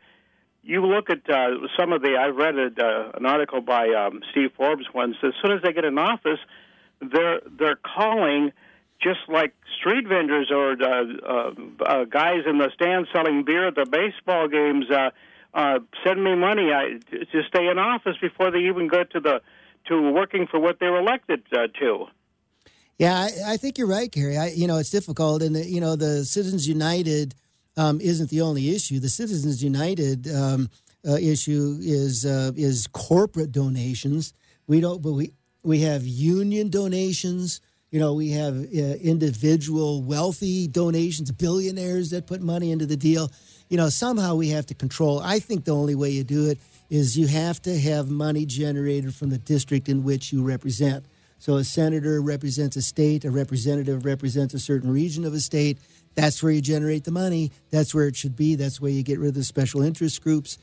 you 0.67 0.85
look 0.85 1.09
at 1.09 1.29
uh, 1.29 1.65
some 1.79 1.93
of 1.93 2.01
the. 2.01 2.17
I 2.19 2.27
read 2.27 2.55
uh, 2.77 3.11
an 3.17 3.25
article 3.25 3.61
by 3.61 3.87
um, 3.89 4.21
Steve 4.31 4.51
Forbes 4.57 4.85
once. 4.93 5.15
As 5.23 5.31
soon 5.41 5.53
as 5.53 5.61
they 5.63 5.71
get 5.71 5.85
in 5.85 5.97
office, 5.97 6.39
they're 6.99 7.39
they're 7.57 7.77
calling 7.77 8.51
just 9.01 9.19
like 9.29 9.53
street 9.79 10.05
vendors 10.07 10.51
or 10.51 10.73
uh, 10.73 11.03
uh, 11.25 11.51
uh, 11.85 12.03
guys 12.03 12.41
in 12.45 12.57
the 12.57 12.69
stand 12.75 13.07
selling 13.13 13.45
beer 13.45 13.67
at 13.67 13.75
the 13.75 13.85
baseball 13.85 14.49
games. 14.49 14.91
Uh, 14.91 15.11
uh, 15.53 15.79
send 16.05 16.21
me 16.21 16.35
money 16.35 16.73
I, 16.73 16.99
to 17.11 17.43
stay 17.47 17.67
in 17.67 17.79
office 17.79 18.17
before 18.19 18.51
they 18.51 18.59
even 18.59 18.89
go 18.89 19.05
to 19.05 19.19
the 19.21 19.41
to 19.87 20.11
working 20.11 20.47
for 20.47 20.59
what 20.59 20.79
they 20.81 20.87
were 20.87 20.99
elected 20.99 21.43
uh, 21.53 21.67
to. 21.79 22.07
Yeah, 22.97 23.13
I, 23.15 23.53
I 23.53 23.57
think 23.57 23.77
you're 23.77 23.87
right, 23.87 24.11
Gary. 24.11 24.37
I, 24.37 24.47
you 24.47 24.67
know, 24.67 24.77
it's 24.79 24.89
difficult, 24.89 25.41
and 25.41 25.55
you 25.55 25.79
know, 25.79 25.95
the 25.95 26.25
Citizens 26.25 26.67
United 26.67 27.35
um, 27.77 28.01
isn't 28.01 28.29
the 28.29 28.41
only 28.41 28.75
issue. 28.75 28.99
The 28.99 29.09
Citizens 29.09 29.63
United 29.63 30.27
um, 30.33 30.69
uh, 31.07 31.13
issue 31.13 31.77
is 31.81 32.25
uh, 32.25 32.51
is 32.55 32.87
corporate 32.87 33.51
donations. 33.51 34.33
We 34.67 34.81
don't, 34.81 35.01
but 35.01 35.13
we 35.13 35.33
we 35.63 35.81
have 35.81 36.05
union 36.05 36.69
donations. 36.69 37.61
You 37.91 38.01
know, 38.01 38.13
we 38.13 38.31
have 38.31 38.55
uh, 38.57 38.97
individual 39.01 40.01
wealthy 40.01 40.67
donations, 40.67 41.31
billionaires 41.31 42.09
that 42.09 42.27
put 42.27 42.41
money 42.41 42.71
into 42.71 42.85
the 42.85 42.97
deal. 42.97 43.31
You 43.69 43.77
know, 43.77 43.87
somehow 43.87 44.35
we 44.35 44.49
have 44.49 44.65
to 44.65 44.73
control. 44.73 45.21
I 45.21 45.39
think 45.39 45.63
the 45.63 45.71
only 45.71 45.95
way 45.95 46.09
you 46.09 46.25
do 46.25 46.49
it 46.49 46.57
is 46.89 47.17
you 47.17 47.27
have 47.27 47.61
to 47.61 47.77
have 47.79 48.09
money 48.09 48.45
generated 48.45 49.13
from 49.13 49.29
the 49.29 49.37
district 49.37 49.87
in 49.87 50.03
which 50.03 50.33
you 50.33 50.43
represent. 50.43 51.05
So 51.39 51.57
a 51.57 51.63
senator 51.63 52.21
represents 52.21 52.75
a 52.75 52.81
state, 52.81 53.23
a 53.23 53.31
representative 53.31 54.05
represents 54.05 54.53
a 54.53 54.59
certain 54.59 54.91
region 54.91 55.23
of 55.23 55.33
a 55.33 55.39
state 55.39 55.77
that's 56.17 56.41
where 56.41 56.51
you 56.51 56.61
generate 56.61 57.03
the 57.03 57.11
money. 57.11 57.51
That's 57.69 57.93
where 57.93 58.07
it 58.07 58.15
should 58.15 58.35
be. 58.35 58.55
That's 58.55 58.81
where 58.81 58.89
you 58.89 59.03
get 59.03 59.19
rid 59.19 59.29
of 59.29 59.35
the 59.35 59.43
special 59.43 59.83
interest 59.83 60.23
groups, 60.23 60.57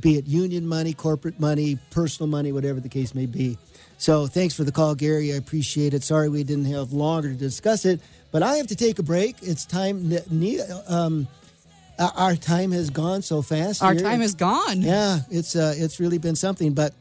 be 0.00 0.16
it 0.16 0.26
union 0.26 0.66
money, 0.66 0.94
corporate 0.94 1.38
money, 1.38 1.78
personal 1.90 2.26
money, 2.26 2.52
whatever 2.52 2.80
the 2.80 2.88
case 2.88 3.14
may 3.14 3.26
be. 3.26 3.58
So 3.98 4.26
thanks 4.26 4.54
for 4.54 4.64
the 4.64 4.72
call, 4.72 4.94
Gary. 4.94 5.34
I 5.34 5.36
appreciate 5.36 5.92
it. 5.92 6.02
Sorry 6.02 6.30
we 6.30 6.42
didn't 6.42 6.64
have 6.72 6.94
longer 6.94 7.28
to 7.28 7.34
discuss 7.34 7.84
it, 7.84 8.00
but 8.32 8.42
I 8.42 8.56
have 8.56 8.68
to 8.68 8.76
take 8.76 8.98
a 8.98 9.02
break. 9.02 9.36
It's 9.42 9.66
time. 9.66 10.10
Um, 10.88 11.28
our 11.98 12.34
time 12.34 12.72
has 12.72 12.88
gone 12.88 13.20
so 13.20 13.42
fast. 13.42 13.82
Our 13.82 13.92
here. 13.92 14.02
time 14.02 14.22
is 14.22 14.34
gone. 14.34 14.80
Yeah, 14.80 15.18
it's 15.30 15.54
uh, 15.54 15.74
it's 15.76 16.00
really 16.00 16.18
been 16.18 16.34
something. 16.34 16.72
But 16.72 16.94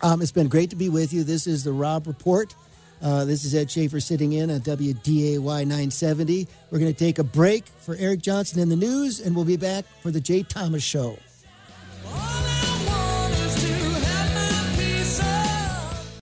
um, 0.00 0.22
it's 0.22 0.32
been 0.32 0.48
great 0.48 0.70
to 0.70 0.76
be 0.76 0.88
with 0.88 1.12
you. 1.12 1.24
This 1.24 1.48
is 1.48 1.64
the 1.64 1.72
Rob 1.72 2.06
Report. 2.06 2.54
Uh, 3.02 3.24
this 3.24 3.44
is 3.44 3.54
Ed 3.54 3.66
Schafer 3.66 4.00
sitting 4.00 4.32
in 4.32 4.48
at 4.48 4.62
WDAY 4.62 5.40
970. 5.40 6.46
We're 6.70 6.78
going 6.78 6.92
to 6.92 6.98
take 6.98 7.18
a 7.18 7.24
break 7.24 7.66
for 7.78 7.96
Eric 7.96 8.22
Johnson 8.22 8.60
in 8.60 8.68
the 8.68 8.76
news, 8.76 9.20
and 9.20 9.34
we'll 9.34 9.44
be 9.44 9.56
back 9.56 9.84
for 10.02 10.12
the 10.12 10.20
Jay 10.20 10.44
Thomas 10.44 10.84
Show. 10.84 11.18